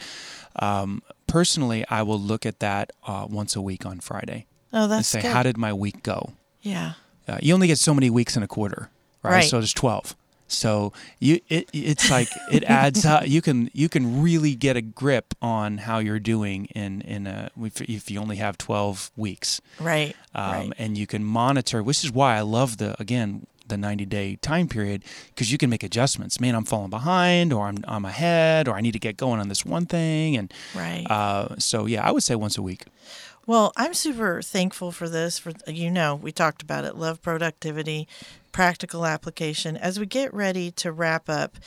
um, 0.58 1.02
personally, 1.28 1.86
I 1.90 2.02
will 2.04 2.20
look 2.20 2.46
at 2.46 2.60
that 2.60 2.92
uh, 3.06 3.26
once 3.30 3.56
a 3.56 3.62
week 3.62 3.86
on 3.86 4.00
Friday 4.00 4.46
Oh, 4.74 4.88
that's 4.88 5.14
and 5.14 5.22
say, 5.22 5.28
good. 5.28 5.34
how 5.36 5.44
did 5.44 5.58
my 5.58 5.74
week 5.74 6.04
go? 6.04 6.34
yeah. 6.62 6.94
Uh, 7.28 7.38
you 7.42 7.54
only 7.54 7.68
get 7.68 7.78
so 7.78 7.94
many 7.94 8.10
weeks 8.10 8.36
in 8.36 8.42
a 8.44 8.48
quarter, 8.48 8.90
right? 9.24 9.32
Right. 9.32 9.44
So 9.50 9.60
there's 9.60 9.74
12. 9.74 10.16
So 10.52 10.94
you 11.20 11.40
it 11.50 11.70
it's 11.74 12.10
like 12.10 12.28
it 12.52 12.64
adds 12.66 13.06
up. 13.06 13.28
You 13.28 13.42
can 13.42 13.70
you 13.74 13.90
can 13.90 14.22
really 14.22 14.56
get 14.56 14.76
a 14.78 14.82
grip 14.82 15.34
on 15.42 15.80
how 15.80 16.00
you're 16.00 16.20
doing 16.20 16.66
in 16.76 17.02
in 17.02 17.28
a 17.28 17.50
if, 17.62 17.82
if 17.82 18.12
you 18.12 18.20
only 18.20 18.36
have 18.38 18.58
12 18.58 19.12
weeks, 19.16 19.62
Right. 19.80 20.16
um, 20.36 20.52
right. 20.52 20.74
and 20.78 20.98
you 20.98 21.08
can 21.08 21.24
monitor. 21.24 21.82
Which 21.84 22.04
is 22.04 22.12
why 22.12 22.38
I 22.38 22.42
love 22.42 22.78
the 22.78 22.96
again 23.02 23.48
the 23.68 23.78
90 23.78 24.06
day 24.06 24.36
time 24.42 24.68
period 24.68 25.04
because 25.30 25.50
you 25.52 25.58
can 25.58 25.70
make 25.70 25.82
adjustments. 25.84 26.42
Man, 26.42 26.56
I'm 26.56 26.66
falling 26.66 26.90
behind, 26.90 27.54
or 27.54 27.68
I'm 27.68 27.78
I'm 27.88 28.04
ahead, 28.06 28.68
or 28.68 28.76
I 28.76 28.82
need 28.82 28.92
to 28.94 29.00
get 29.00 29.16
going 29.18 29.40
on 29.40 29.48
this 29.48 29.66
one 29.66 29.86
thing, 29.86 30.36
and 30.36 30.54
Right. 30.76 31.06
uh, 31.10 31.56
so 31.58 31.86
yeah, 31.86 32.06
I 32.06 32.12
would 32.12 32.24
say 32.24 32.36
once 32.36 32.58
a 32.58 32.62
week. 32.62 32.84
Well, 33.48 33.72
I'm 33.76 33.94
super 33.96 34.42
thankful 34.42 34.92
for 34.92 35.10
this. 35.10 35.40
For 35.40 35.54
you 35.68 35.90
know, 35.90 36.16
we 36.16 36.32
talked 36.32 36.62
about 36.62 36.84
it. 36.86 36.96
Love 36.96 37.22
productivity, 37.22 38.08
practical 38.52 39.06
application. 39.06 39.78
As 39.78 40.00
we 40.00 40.06
get 40.06 40.34
ready 40.34 40.72
to 40.72 40.92
wrap 40.92 41.30
up, 41.30 41.58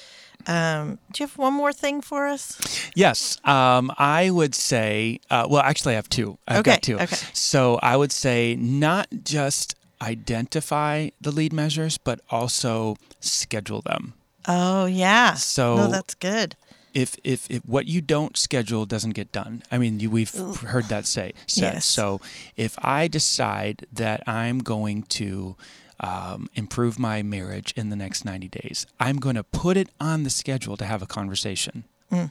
um, 0.47 0.99
do 1.13 1.23
you 1.23 1.27
have 1.29 1.39
one 1.39 1.55
more 1.55 1.73
thing 1.73 2.01
for 2.03 2.27
us? 2.27 2.59
Yes, 2.95 3.39
um, 3.45 3.91
I 3.99 4.31
would 4.31 4.55
say. 4.55 5.21
Uh, 5.31 5.47
well, 5.49 5.63
actually, 5.63 5.95
I 5.95 5.97
have 5.97 6.09
two. 6.09 6.39
I've 6.47 6.59
Okay, 6.59 6.73
got 6.73 6.83
two. 6.83 6.97
okay. 7.01 7.17
So 7.33 7.79
I 7.83 7.97
would 7.97 8.13
say 8.13 8.57
not 8.57 9.09
just 9.25 9.75
identify 10.03 11.09
the 11.21 11.31
lead 11.31 11.53
measures, 11.53 11.99
but 11.99 12.21
also 12.31 12.97
schedule 13.21 13.81
them. 13.83 14.15
Oh 14.47 14.85
yeah. 14.87 15.35
So- 15.35 15.77
no, 15.77 15.87
that's 15.89 16.15
good. 16.15 16.57
If, 16.95 17.17
if 17.25 17.51
if 17.51 17.65
what 17.65 17.87
you 17.87 18.01
don't 18.01 18.37
schedule 18.37 18.87
doesn't 18.87 19.11
get 19.11 19.33
done. 19.33 19.63
I 19.71 19.79
mean, 19.79 20.01
you, 20.01 20.11
we've 20.11 20.33
heard 20.33 20.85
that 20.85 21.07
say 21.07 21.33
said. 21.47 21.75
Yes. 21.75 21.87
So 21.87 22.21
if 22.57 22.79
I 22.83 23.09
decide 23.09 23.87
that 23.93 24.23
I'm 24.27 24.61
going 24.61 25.03
to 25.03 25.57
um, 26.01 26.49
improve 26.55 26.99
my 26.99 27.23
marriage 27.23 27.75
in 27.77 27.91
the 27.91 27.97
next 27.97 28.25
90 28.25 28.49
days, 28.49 28.87
I'm 29.01 29.17
going 29.17 29.37
to 29.37 29.45
put 29.45 29.77
it 29.77 29.89
on 30.01 30.23
the 30.23 30.31
schedule 30.31 30.77
to 30.77 30.85
have 30.85 31.03
a 31.03 31.07
conversation. 31.07 31.85
Mm. 32.11 32.31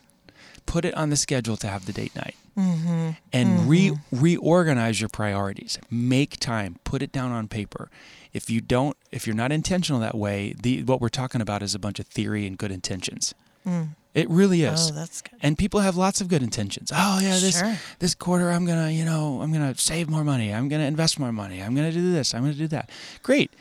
Put 0.65 0.85
it 0.85 0.93
on 0.95 1.09
the 1.09 1.17
schedule 1.17 1.57
to 1.57 1.67
have 1.67 1.85
the 1.85 1.93
date 1.93 2.15
night. 2.15 2.35
Mm-hmm. 2.57 3.09
And 3.33 3.49
mm-hmm. 3.59 3.69
re 3.69 3.97
reorganize 4.11 5.01
your 5.01 5.09
priorities. 5.09 5.79
Make 5.89 6.39
time. 6.39 6.77
Put 6.83 7.01
it 7.01 7.11
down 7.11 7.31
on 7.31 7.47
paper. 7.47 7.89
If 8.31 8.49
you 8.49 8.61
don't, 8.61 8.95
if 9.11 9.27
you're 9.27 9.35
not 9.35 9.51
intentional 9.51 9.99
that 10.01 10.15
way, 10.15 10.53
the 10.59 10.83
what 10.83 11.01
we're 11.01 11.09
talking 11.09 11.41
about 11.41 11.63
is 11.63 11.75
a 11.75 11.79
bunch 11.79 11.99
of 11.99 12.07
theory 12.07 12.45
and 12.45 12.57
good 12.57 12.71
intentions. 12.71 13.33
Mm. 13.67 13.89
It 14.13 14.29
really 14.29 14.61
is. 14.61 14.91
Oh, 14.91 14.93
that's 14.93 15.21
good. 15.23 15.39
And 15.41 15.57
people 15.57 15.79
have 15.79 15.95
lots 15.97 16.21
of 16.21 16.27
good 16.27 16.43
intentions. 16.43 16.91
Oh 16.93 17.19
yeah, 17.19 17.39
this 17.39 17.57
Sure. 17.59 17.75
this 17.99 18.13
quarter 18.13 18.51
I'm 18.51 18.65
gonna, 18.65 18.91
you 18.91 19.05
know, 19.05 19.41
I'm 19.41 19.51
gonna 19.51 19.75
save 19.75 20.07
more 20.09 20.23
money. 20.23 20.53
I'm 20.53 20.69
gonna 20.69 20.83
invest 20.85 21.19
more 21.19 21.31
money. 21.31 21.61
I'm 21.63 21.73
gonna 21.75 21.91
do 21.91 22.11
this. 22.11 22.33
I'm 22.35 22.41
gonna 22.43 22.53
do 22.53 22.67
that. 22.67 22.89
Great. 23.23 23.51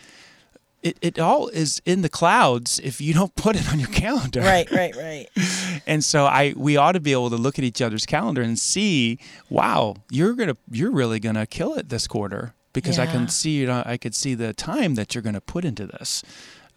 It, 0.83 0.99
it 1.01 1.19
all 1.19 1.47
is 1.49 1.81
in 1.87 2.03
the 2.03 2.09
clouds 2.09 2.81
if 2.83 3.01
you 3.01 3.15
don't 3.15 3.35
put 3.45 3.57
it 3.57 3.73
on 3.73 3.79
your 3.79 3.89
calendar. 3.89 4.41
Right, 4.41 4.71
right, 4.71 4.95
right. 4.97 5.29
And 5.87 6.05
so 6.05 6.27
I 6.27 6.53
we 6.57 6.77
ought 6.77 6.93
to 6.93 7.01
be 7.01 7.13
able 7.13 7.31
to 7.31 7.37
look 7.37 7.59
at 7.59 7.65
each 7.65 7.81
other's 7.81 8.05
calendar 8.07 8.43
and 8.43 8.59
see, 8.59 9.19
wow, 9.49 9.97
you're 10.11 10.35
gonna 10.35 10.57
you're 10.71 10.91
really 10.93 11.19
gonna 11.19 11.47
kill 11.47 11.75
it 11.75 11.89
this 11.89 12.07
quarter 12.07 12.53
because 12.75 12.99
I 12.99 13.07
can 13.07 13.27
see 13.29 13.53
you 13.61 13.67
know, 13.67 13.83
I 13.87 13.97
could 13.97 14.15
see 14.15 14.35
the 14.35 14.53
time 14.53 14.97
that 14.97 15.15
you're 15.15 15.23
gonna 15.23 15.41
put 15.41 15.65
into 15.65 15.87
this. 15.87 16.23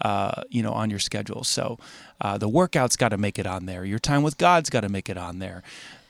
Uh, 0.01 0.43
you 0.49 0.61
know, 0.61 0.73
on 0.73 0.89
your 0.89 0.99
schedule. 0.99 1.45
So 1.45 1.79
uh, 2.19 2.37
the 2.37 2.49
workout's 2.49 2.97
got 2.97 3.09
to 3.09 3.17
make 3.17 3.39
it 3.39 3.47
on 3.47 3.65
there. 3.65 3.85
Your 3.85 3.97
time 3.97 4.23
with 4.23 4.37
God's 4.37 4.69
got 4.69 4.81
to 4.81 4.89
make 4.89 5.09
it 5.09 5.17
on 5.17 5.39
there. 5.39 5.63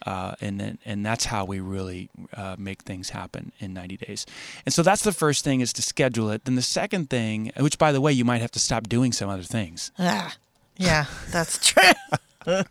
Uh, 0.05 0.35
and 0.39 0.77
and 0.85 1.05
that's 1.05 1.25
how 1.25 1.45
we 1.45 1.59
really 1.59 2.09
uh, 2.33 2.55
make 2.59 2.83
things 2.83 3.09
happen 3.09 3.51
in 3.59 3.73
90 3.73 3.97
days. 3.97 4.25
And 4.65 4.73
so 4.73 4.83
that's 4.83 5.03
the 5.03 5.11
first 5.11 5.43
thing 5.43 5.61
is 5.61 5.73
to 5.73 5.81
schedule 5.81 6.29
it. 6.29 6.45
Then 6.45 6.55
the 6.55 6.61
second 6.61 7.09
thing, 7.09 7.51
which 7.57 7.77
by 7.79 7.91
the 7.91 8.01
way, 8.01 8.11
you 8.11 8.25
might 8.25 8.41
have 8.41 8.51
to 8.51 8.59
stop 8.59 8.87
doing 8.87 9.11
some 9.11 9.29
other 9.29 9.43
things. 9.43 9.91
Ah, 9.97 10.35
yeah, 10.77 11.05
that's 11.31 11.59
true. 11.65 11.91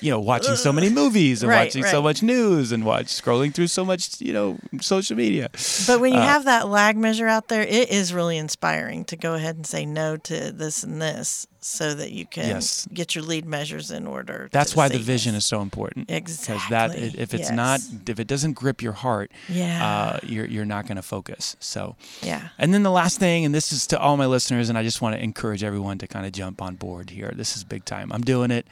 you 0.00 0.10
know, 0.10 0.20
watching 0.20 0.56
so 0.56 0.72
many 0.72 0.88
movies 0.90 1.42
and 1.42 1.50
Right, 1.50 1.66
watching 1.66 1.84
so 1.84 2.02
much 2.02 2.22
news 2.22 2.72
and 2.72 2.84
watch 2.84 3.06
scrolling 3.06 3.54
through 3.54 3.68
so 3.68 3.84
much, 3.84 4.20
you 4.20 4.32
know, 4.32 4.58
social 4.80 5.16
media. 5.16 5.48
But 5.86 6.00
when 6.00 6.12
you 6.12 6.18
Uh, 6.20 6.26
have 6.26 6.44
that 6.44 6.68
lag 6.68 6.96
measure 6.96 7.28
out 7.28 7.48
there, 7.48 7.62
it 7.62 7.90
is 7.90 8.12
really 8.12 8.36
inspiring 8.36 9.04
to 9.06 9.16
go 9.16 9.34
ahead 9.34 9.56
and 9.56 9.66
say 9.66 9.86
no 9.86 10.16
to 10.18 10.52
this 10.52 10.82
and 10.82 11.00
this 11.00 11.46
so 11.60 11.94
that 11.94 12.12
you 12.12 12.26
can 12.26 12.48
Yes. 12.48 12.86
get 12.92 13.14
your 13.14 13.24
lead 13.24 13.46
measures 13.46 13.90
in 13.90 14.06
order. 14.06 14.50
That's 14.52 14.76
why 14.76 14.88
the 14.88 14.98
vision 14.98 15.32
yes. 15.32 15.44
is 15.44 15.46
so 15.46 15.62
important. 15.62 16.10
Exactly. 16.10 16.54
Because 16.54 16.68
that 16.70 17.14
if 17.18 17.32
it's 17.32 17.50
not 17.50 17.80
if 18.06 18.18
it 18.20 18.26
doesn't 18.26 18.52
grip 18.52 18.82
your 18.82 18.92
heart, 18.92 19.30
Yeah. 19.48 19.86
uh, 19.86 20.18
you're 20.22 20.44
you're 20.46 20.66
not 20.66 20.86
going 20.86 20.96
to 20.96 21.02
focus. 21.02 21.56
So 21.60 21.96
Yeah. 22.20 22.48
And 22.58 22.74
then 22.74 22.82
the 22.82 22.90
last 22.90 23.18
thing, 23.18 23.44
and 23.46 23.54
this 23.54 23.72
is 23.72 23.86
to 23.88 23.98
all 23.98 24.16
my 24.18 24.26
listeners, 24.26 24.68
and 24.68 24.76
I 24.76 24.82
just 24.82 25.00
want 25.00 25.16
to 25.16 25.22
encourage 25.22 25.62
everyone 25.64 25.96
to 25.98 26.06
kind 26.06 26.26
of 26.26 26.32
jump 26.32 26.60
on 26.60 26.74
board 26.74 27.10
here. 27.10 27.32
This 27.34 27.56
is 27.56 27.64
big 27.64 27.84
time. 27.86 28.12
I'm 28.12 28.22
doing 28.22 28.50
it. 28.50 28.66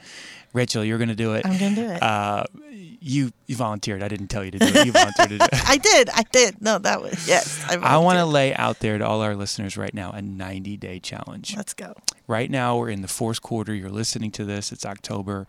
Rachel, 0.53 0.83
you're 0.83 0.99
going 0.99 1.09
to 1.09 1.15
do 1.15 1.33
it. 1.33 1.45
I'm 1.45 1.57
gonna 1.57 1.75
do 1.75 1.89
it. 1.89 2.01
Uh, 2.01 2.43
you 2.69 3.31
you 3.47 3.55
volunteered. 3.55 4.01
I 4.01 4.07
didn't 4.07 4.27
tell 4.27 4.45
you 4.45 4.51
to 4.51 4.59
do 4.59 4.65
it. 4.65 4.85
You 4.85 4.91
volunteered 4.91 5.29
to 5.29 5.37
do 5.39 5.43
it. 5.43 5.49
I 5.67 5.77
did. 5.77 6.09
I 6.09 6.23
did. 6.31 6.61
No, 6.61 6.77
that 6.77 7.01
was 7.01 7.27
yes. 7.27 7.63
I, 7.67 7.75
I 7.81 7.97
want 7.97 8.19
to 8.19 8.25
lay 8.25 8.53
out 8.55 8.79
there 8.79 8.97
to 8.97 9.05
all 9.05 9.21
our 9.21 9.35
listeners 9.35 9.75
right 9.75 9.93
now 9.93 10.11
a 10.11 10.21
90 10.21 10.77
day 10.77 10.99
challenge. 10.99 11.55
Let's 11.57 11.73
go. 11.73 11.95
Right 12.27 12.49
now, 12.49 12.77
we're 12.77 12.89
in 12.89 13.01
the 13.01 13.07
fourth 13.07 13.41
quarter. 13.41 13.73
You're 13.73 13.89
listening 13.89 14.31
to 14.31 14.45
this, 14.45 14.71
it's 14.71 14.85
October. 14.85 15.47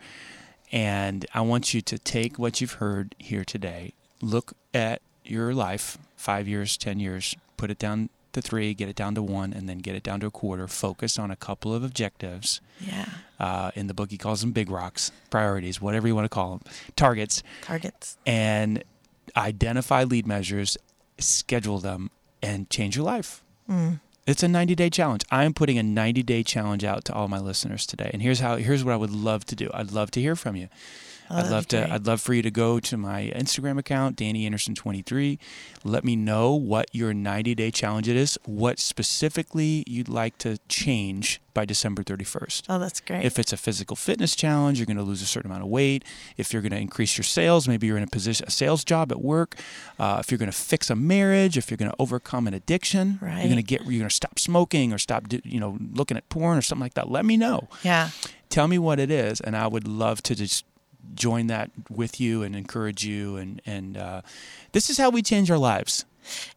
And 0.71 1.25
I 1.33 1.41
want 1.41 1.73
you 1.73 1.81
to 1.81 1.97
take 1.97 2.37
what 2.37 2.59
you've 2.59 2.73
heard 2.73 3.15
here 3.17 3.45
today, 3.45 3.93
look 4.21 4.53
at 4.73 5.01
your 5.23 5.53
life 5.53 5.97
five 6.17 6.47
years, 6.47 6.75
10 6.75 6.99
years, 6.99 7.35
put 7.55 7.71
it 7.71 7.79
down 7.79 8.09
to 8.35 8.41
three, 8.41 8.73
get 8.73 8.87
it 8.87 8.95
down 8.95 9.15
to 9.15 9.21
one, 9.23 9.51
and 9.51 9.67
then 9.67 9.79
get 9.79 9.95
it 9.95 10.03
down 10.03 10.19
to 10.21 10.27
a 10.27 10.31
quarter. 10.31 10.67
Focus 10.67 11.17
on 11.19 11.31
a 11.31 11.35
couple 11.35 11.73
of 11.73 11.83
objectives. 11.83 12.61
Yeah. 12.79 13.05
Uh, 13.39 13.71
in 13.75 13.87
the 13.87 13.93
book, 13.93 14.11
he 14.11 14.17
calls 14.17 14.41
them 14.41 14.51
big 14.51 14.69
rocks, 14.69 15.11
priorities, 15.29 15.81
whatever 15.81 16.07
you 16.07 16.15
want 16.15 16.25
to 16.25 16.29
call 16.29 16.51
them, 16.51 16.61
targets 16.95 17.43
Targets. 17.61 18.17
and 18.25 18.83
identify 19.35 20.03
lead 20.03 20.25
measures, 20.27 20.77
schedule 21.17 21.79
them, 21.79 22.11
and 22.41 22.69
change 22.69 22.95
your 22.95 23.05
life. 23.05 23.43
Mm. 23.69 23.99
It's 24.27 24.41
a 24.41 24.47
90 24.47 24.73
day 24.75 24.89
challenge. 24.89 25.23
I'm 25.29 25.53
putting 25.53 25.77
a 25.77 25.83
90 25.83 26.23
day 26.23 26.43
challenge 26.43 26.83
out 26.83 27.05
to 27.05 27.13
all 27.13 27.27
my 27.27 27.39
listeners 27.39 27.85
today. 27.85 28.09
And 28.13 28.21
here's 28.21 28.39
how 28.39 28.55
here's 28.57 28.83
what 28.83 28.93
I 28.93 28.97
would 28.97 29.11
love 29.11 29.45
to 29.45 29.55
do. 29.55 29.69
I'd 29.73 29.91
love 29.91 30.11
to 30.11 30.21
hear 30.21 30.35
from 30.35 30.55
you. 30.55 30.67
Oh, 31.29 31.37
I'd 31.37 31.49
love 31.49 31.67
to. 31.69 31.91
I'd 31.91 32.05
love 32.05 32.21
for 32.21 32.33
you 32.33 32.41
to 32.41 32.51
go 32.51 32.79
to 32.79 32.97
my 32.97 33.31
Instagram 33.35 33.77
account, 33.79 34.15
Danny 34.15 34.45
Anderson 34.45 34.75
23. 34.75 35.39
Let 35.83 36.03
me 36.03 36.15
know 36.15 36.53
what 36.53 36.87
your 36.93 37.13
90 37.13 37.55
day 37.55 37.71
challenge 37.71 38.07
it 38.07 38.15
is, 38.15 38.37
what 38.45 38.79
specifically 38.79 39.83
you'd 39.87 40.09
like 40.09 40.37
to 40.39 40.57
change 40.67 41.41
by 41.53 41.63
December 41.65 42.03
31st. 42.03 42.63
Oh, 42.69 42.77
that's 42.79 42.99
great. 42.99 43.23
If 43.23 43.39
it's 43.39 43.53
a 43.53 43.57
physical 43.57 43.95
fitness 43.95 44.35
challenge, 44.35 44.77
you're 44.77 44.85
going 44.85 44.97
to 44.97 45.03
lose 45.03 45.21
a 45.21 45.25
certain 45.25 45.49
amount 45.49 45.63
of 45.63 45.69
weight. 45.69 46.03
If 46.37 46.51
you're 46.51 46.61
going 46.61 46.73
to 46.73 46.77
increase 46.79 47.17
your 47.17 47.23
sales, 47.23 47.67
maybe 47.67 47.87
you're 47.87 47.97
in 47.97 48.03
a 48.03 48.07
position, 48.07 48.45
a 48.47 48.51
sales 48.51 48.83
job 48.83 49.11
at 49.11 49.21
work. 49.21 49.55
Uh, 49.97 50.17
if 50.19 50.29
you're 50.29 50.37
going 50.37 50.51
to 50.51 50.57
fix 50.57 50.89
a 50.89 50.95
marriage, 50.95 51.57
if 51.57 51.71
you're 51.71 51.77
going 51.77 51.91
to 51.91 51.97
overcome 51.97 52.45
an 52.47 52.53
addiction, 52.53 53.19
you're 53.21 53.29
going 53.45 53.55
to 53.55 53.63
get, 53.63 53.81
you're 53.83 53.99
going 53.99 54.09
to 54.09 54.15
stop 54.15 54.37
smoking 54.37 54.91
or 54.91 54.97
stop, 54.97 55.25
you 55.43 55.59
know, 55.59 55.77
looking 55.93 56.17
at 56.17 56.27
porn 56.29 56.57
or 56.57 56.61
something 56.61 56.83
like 56.83 56.95
that. 56.95 57.09
Let 57.09 57.25
me 57.25 57.37
know. 57.37 57.69
yeah. 57.83 58.09
Tell 58.49 58.67
me 58.67 58.77
what 58.77 58.99
it 58.99 59.09
is, 59.09 59.41
and 59.41 59.55
I 59.57 59.67
would 59.67 59.87
love 59.87 60.21
to 60.23 60.35
just 60.35 60.65
join 61.15 61.47
that 61.47 61.71
with 61.89 62.19
you 62.19 62.43
and 62.43 62.55
encourage 62.55 63.05
you. 63.05 63.37
And 63.37 63.61
and 63.65 63.97
uh, 63.97 64.21
this 64.71 64.89
is 64.89 64.97
how 64.97 65.09
we 65.09 65.21
change 65.21 65.49
our 65.49 65.57
lives. 65.57 66.05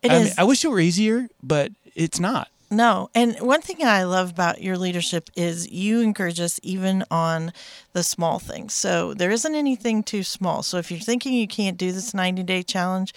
It 0.03 0.11
I, 0.11 0.17
is. 0.17 0.25
mean, 0.25 0.33
I 0.39 0.45
wish 0.45 0.65
it 0.65 0.69
were 0.69 0.81
easier, 0.81 1.29
but 1.43 1.73
it's 1.95 2.21
not. 2.21 2.49
No. 2.71 3.09
And 3.15 3.39
one 3.41 3.63
thing 3.63 3.83
I 3.83 4.05
love 4.05 4.31
about 4.31 4.63
your 4.63 4.77
leadership 4.77 5.31
is 5.35 5.71
you 5.71 6.01
encourage 6.01 6.39
us 6.39 6.61
even 6.63 7.03
on 7.11 7.53
the 7.95 8.03
small 8.03 8.39
things. 8.39 8.75
So 8.75 9.15
there 9.15 9.31
isn't 9.31 9.55
anything 9.55 10.03
too 10.03 10.23
small. 10.23 10.63
So 10.63 10.77
if 10.77 10.91
you're 10.91 11.01
thinking 11.01 11.33
you 11.33 11.49
can't 11.49 11.79
do 11.79 11.93
this 11.93 12.13
90 12.13 12.43
day 12.43 12.63
challenge, 12.63 13.15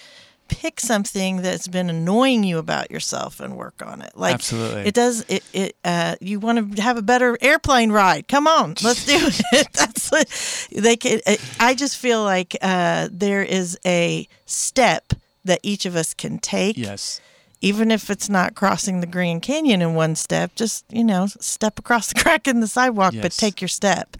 pick 0.51 0.79
something 0.79 1.37
that's 1.41 1.67
been 1.67 1.89
annoying 1.89 2.43
you 2.43 2.57
about 2.59 2.91
yourself 2.91 3.39
and 3.39 3.55
work 3.57 3.81
on 3.83 4.01
it. 4.01 4.11
Like 4.15 4.35
Absolutely. 4.35 4.81
it 4.81 4.93
does 4.93 5.25
it, 5.27 5.43
it 5.53 5.75
uh 5.83 6.17
you 6.21 6.39
want 6.39 6.75
to 6.75 6.81
have 6.81 6.97
a 6.97 7.01
better 7.01 7.37
airplane 7.41 7.91
ride. 7.91 8.27
Come 8.27 8.45
on, 8.47 8.75
let's 8.83 9.05
do 9.05 9.17
it. 9.17 9.67
that's 9.73 10.11
what 10.11 10.27
they 10.75 10.97
can 10.97 11.19
it, 11.25 11.41
I 11.59 11.73
just 11.73 11.97
feel 11.97 12.23
like 12.23 12.55
uh 12.61 13.07
there 13.11 13.41
is 13.41 13.79
a 13.85 14.27
step 14.45 15.13
that 15.45 15.59
each 15.63 15.85
of 15.87 15.95
us 15.95 16.13
can 16.13 16.37
take 16.37 16.77
Yes. 16.77 17.19
even 17.61 17.89
if 17.89 18.09
it's 18.11 18.29
not 18.29 18.53
crossing 18.53 18.99
the 19.01 19.07
Grand 19.07 19.41
Canyon 19.41 19.81
in 19.81 19.95
one 19.95 20.15
step, 20.15 20.53
just, 20.55 20.85
you 20.91 21.03
know, 21.03 21.25
step 21.39 21.79
across 21.79 22.13
the 22.13 22.19
crack 22.21 22.47
in 22.47 22.59
the 22.59 22.67
sidewalk, 22.67 23.13
but 23.21 23.31
take 23.31 23.61
your 23.61 23.67
step 23.69 24.17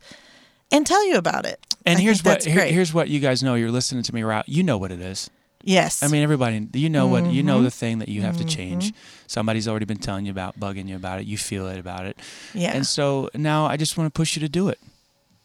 and 0.72 0.88
tell 0.88 1.06
you 1.08 1.18
about 1.18 1.46
it. 1.46 1.60
And 1.86 2.00
I 2.00 2.02
here's 2.02 2.24
what 2.24 2.44
here- 2.44 2.66
here's 2.66 2.94
what 2.94 3.10
you 3.10 3.20
guys 3.20 3.44
know. 3.44 3.56
You're 3.56 3.72
listening 3.72 4.04
to 4.04 4.16
me 4.16 4.24
right. 4.24 4.46
You 4.48 4.64
know 4.64 4.78
what 4.78 4.92
it 4.92 5.02
is. 5.02 5.30
Yes. 5.64 6.04
I 6.04 6.08
mean, 6.08 6.24
everybody, 6.24 6.68
you 6.74 6.90
know 6.90 7.08
what, 7.08 7.24
you 7.26 7.30
Mm-hmm. 7.42 7.48
know 7.48 7.62
the 7.64 7.72
thing 7.72 8.00
that 8.00 8.10
you 8.10 8.22
have 8.22 8.38
to 8.38 8.46
change. 8.46 8.94
Somebody's 9.28 9.68
already 9.68 9.86
been 9.86 9.98
telling 10.00 10.26
you 10.26 10.32
about, 10.32 10.60
bugging 10.60 10.88
you 10.88 10.96
about 10.96 11.20
it. 11.20 11.26
You 11.26 11.38
feel 11.38 11.68
it 11.68 11.80
about 11.80 12.06
it. 12.06 12.18
yeah. 12.54 12.72
And 12.76 12.86
so 12.86 13.30
now 13.34 13.66
I 13.66 13.78
just 13.78 13.98
want 13.98 14.14
to 14.14 14.18
push 14.18 14.36
you 14.36 14.40
to 14.42 14.50
do 14.50 14.68
it. 14.70 14.80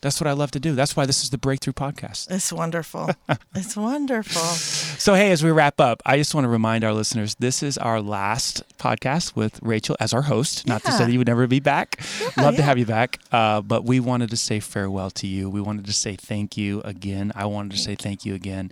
That's 0.07 0.21
what 0.21 0.29
I 0.29 0.35
love 0.35 0.53
to 0.53 0.61
do. 0.61 0.77
That's 0.77 0.95
why 0.95 1.05
this 1.05 1.25
is 1.25 1.31
the 1.31 1.37
Breakthrough 1.37 1.73
Podcast. 1.73 2.31
it's 2.31 2.53
wonderful. 2.53 3.11
it's 3.57 3.77
wonderful. 3.77 4.41
So, 4.41 5.15
hey, 5.15 5.33
as 5.33 5.43
we 5.43 5.51
wrap 5.51 5.81
up, 5.81 6.01
I 6.07 6.17
just 6.17 6.33
want 6.33 6.45
to 6.45 6.49
remind 6.49 6.85
our 6.85 6.93
listeners 6.93 7.35
this 7.41 7.61
is 7.61 7.77
our 7.77 8.01
last 8.01 8.63
podcast 8.79 9.35
with 9.35 9.59
Rachel 9.63 9.97
as 9.99 10.15
our 10.15 10.23
host. 10.23 10.65
Not 10.65 10.85
to 10.85 10.93
say 10.93 11.07
that 11.07 11.11
you 11.11 11.19
would 11.19 11.27
never 11.27 11.49
be 11.49 11.59
back. 11.59 11.99
Love 12.37 12.55
to 12.55 12.63
have 12.63 12.79
you 12.79 12.87
back. 12.87 13.19
Uh, 13.33 13.63
but 13.63 13.85
we 13.85 13.99
wanted 13.99 14.31
to 14.31 14.37
say 14.37 14.61
farewell 14.61 15.11
to 15.11 15.27
you. 15.27 15.51
We 15.51 15.61
wanted 15.61 15.87
to 15.87 15.93
say 15.93 16.15
thank 16.15 16.57
you 16.57 16.83
again. 16.83 17.33
I 17.35 17.47
wanted 17.47 17.73
to 17.73 17.79
say 17.79 17.97
thank 17.97 18.25
you 18.25 18.37
again. 18.37 18.71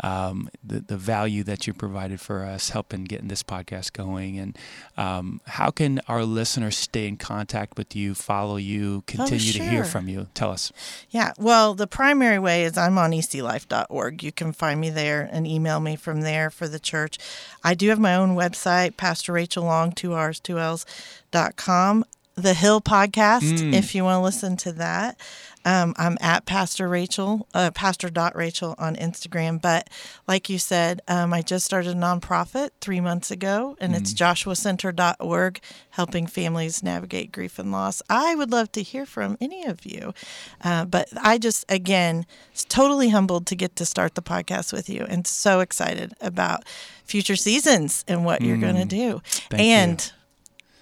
Um, 0.00 0.50
the, 0.62 0.80
the 0.80 0.96
value 0.96 1.42
that 1.44 1.66
you 1.66 1.74
provided 1.74 2.20
for 2.20 2.44
us, 2.44 2.70
helping 2.70 3.04
getting 3.04 3.26
this 3.26 3.42
podcast 3.42 3.92
going. 3.92 4.38
And 4.38 4.56
um, 4.96 5.40
how 5.46 5.70
can 5.70 6.00
our 6.06 6.22
listeners 6.24 6.76
stay 6.76 7.08
in 7.08 7.16
contact 7.16 7.76
with 7.76 7.96
you, 7.96 8.14
follow 8.14 8.56
you, 8.56 9.02
continue 9.08 9.52
to 9.52 9.64
hear 9.64 9.82
from 9.84 10.08
you? 10.08 10.28
Tell 10.34 10.52
us. 10.52 10.70
Yeah. 11.10 11.32
Well, 11.38 11.74
the 11.74 11.86
primary 11.86 12.38
way 12.38 12.64
is 12.64 12.76
I'm 12.78 12.98
on 12.98 13.12
eclife.org. 13.12 14.22
You 14.22 14.32
can 14.32 14.52
find 14.52 14.80
me 14.80 14.90
there 14.90 15.28
and 15.30 15.46
email 15.46 15.80
me 15.80 15.96
from 15.96 16.20
there 16.22 16.50
for 16.50 16.68
the 16.68 16.78
church. 16.78 17.18
I 17.64 17.74
do 17.74 17.88
have 17.88 17.98
my 17.98 18.14
own 18.14 18.36
website, 18.36 18.96
Pastor 18.96 19.32
Rachel 19.32 19.64
Long, 19.64 19.92
two 19.92 20.12
R's, 20.12 20.40
two 20.40 20.58
L's 20.58 20.86
dot 21.30 21.56
com. 21.56 22.04
the 22.38 22.52
Hill 22.52 22.82
podcast 22.82 23.40
Mm. 23.60 23.72
if 23.72 23.94
you 23.94 24.04
want 24.04 24.18
to 24.18 24.22
listen 24.22 24.58
to 24.58 24.72
that. 24.72 25.18
Um, 25.66 25.94
I'm 25.98 26.16
at 26.20 26.46
Pastor 26.46 26.86
Rachel, 26.86 27.48
uh, 27.52 27.72
Pastor 27.72 28.08
dot 28.08 28.36
Rachel 28.36 28.76
on 28.78 28.94
Instagram. 28.94 29.60
But 29.60 29.90
like 30.28 30.48
you 30.48 30.58
said, 30.60 31.02
um, 31.08 31.34
I 31.34 31.42
just 31.42 31.64
started 31.64 31.90
a 31.90 31.98
nonprofit 31.98 32.70
three 32.80 33.00
months 33.00 33.32
ago, 33.32 33.76
and 33.80 33.96
it's 33.96 34.14
joshuacenter.org, 34.14 35.60
helping 35.90 36.28
families 36.28 36.84
navigate 36.84 37.32
grief 37.32 37.58
and 37.58 37.72
loss. 37.72 38.00
I 38.08 38.36
would 38.36 38.52
love 38.52 38.70
to 38.72 38.82
hear 38.82 39.04
from 39.06 39.36
any 39.40 39.64
of 39.64 39.84
you. 39.84 40.14
Uh, 40.62 40.84
but 40.84 41.08
I 41.20 41.36
just, 41.38 41.64
again, 41.68 42.26
totally 42.68 43.08
humbled 43.08 43.46
to 43.48 43.56
get 43.56 43.74
to 43.76 43.84
start 43.84 44.14
the 44.14 44.22
podcast 44.22 44.72
with 44.72 44.88
you 44.88 45.04
and 45.08 45.26
so 45.26 45.58
excited 45.58 46.14
about 46.20 46.64
future 47.04 47.36
seasons 47.36 48.04
and 48.06 48.24
what 48.24 48.40
you're 48.40 48.56
going 48.56 48.76
to 48.76 48.84
do. 48.84 49.20
Thank 49.50 49.62
you. 50.10 50.12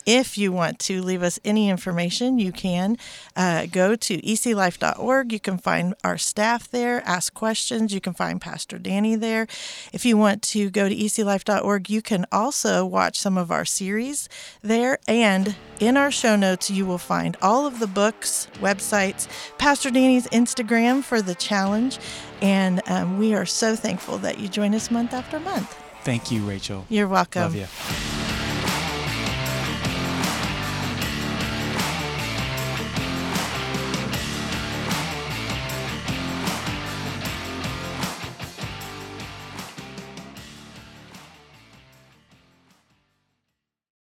If 0.06 0.36
you 0.36 0.52
want 0.52 0.78
to 0.80 1.02
leave 1.02 1.22
us 1.22 1.38
any 1.44 1.68
information, 1.68 2.38
you 2.38 2.52
can 2.52 2.96
uh, 3.36 3.66
go 3.66 3.96
to 3.96 4.20
eclife.org. 4.22 5.32
You 5.32 5.40
can 5.40 5.58
find 5.58 5.94
our 6.04 6.18
staff 6.18 6.70
there, 6.70 7.02
ask 7.06 7.32
questions. 7.34 7.92
You 7.94 8.00
can 8.00 8.14
find 8.14 8.40
Pastor 8.40 8.78
Danny 8.78 9.16
there. 9.16 9.46
If 9.92 10.04
you 10.04 10.16
want 10.16 10.42
to 10.42 10.70
go 10.70 10.88
to 10.88 10.94
eclife.org, 10.94 11.90
you 11.90 12.02
can 12.02 12.26
also 12.30 12.84
watch 12.84 13.18
some 13.18 13.38
of 13.38 13.50
our 13.50 13.64
series 13.64 14.28
there. 14.62 14.98
And 15.06 15.56
in 15.80 15.96
our 15.96 16.10
show 16.10 16.36
notes, 16.36 16.70
you 16.70 16.86
will 16.86 16.98
find 16.98 17.36
all 17.42 17.66
of 17.66 17.80
the 17.80 17.86
books, 17.86 18.48
websites, 18.60 19.28
Pastor 19.58 19.90
Danny's 19.90 20.26
Instagram 20.28 21.02
for 21.02 21.22
the 21.22 21.34
challenge. 21.34 21.98
And 22.42 22.82
um, 22.86 23.18
we 23.18 23.34
are 23.34 23.46
so 23.46 23.74
thankful 23.76 24.18
that 24.18 24.38
you 24.38 24.48
join 24.48 24.74
us 24.74 24.90
month 24.90 25.14
after 25.14 25.40
month. 25.40 25.74
Thank 26.02 26.30
you, 26.30 26.42
Rachel. 26.42 26.84
You're 26.90 27.08
welcome. 27.08 27.42
Love 27.42 27.56
you. 27.56 28.23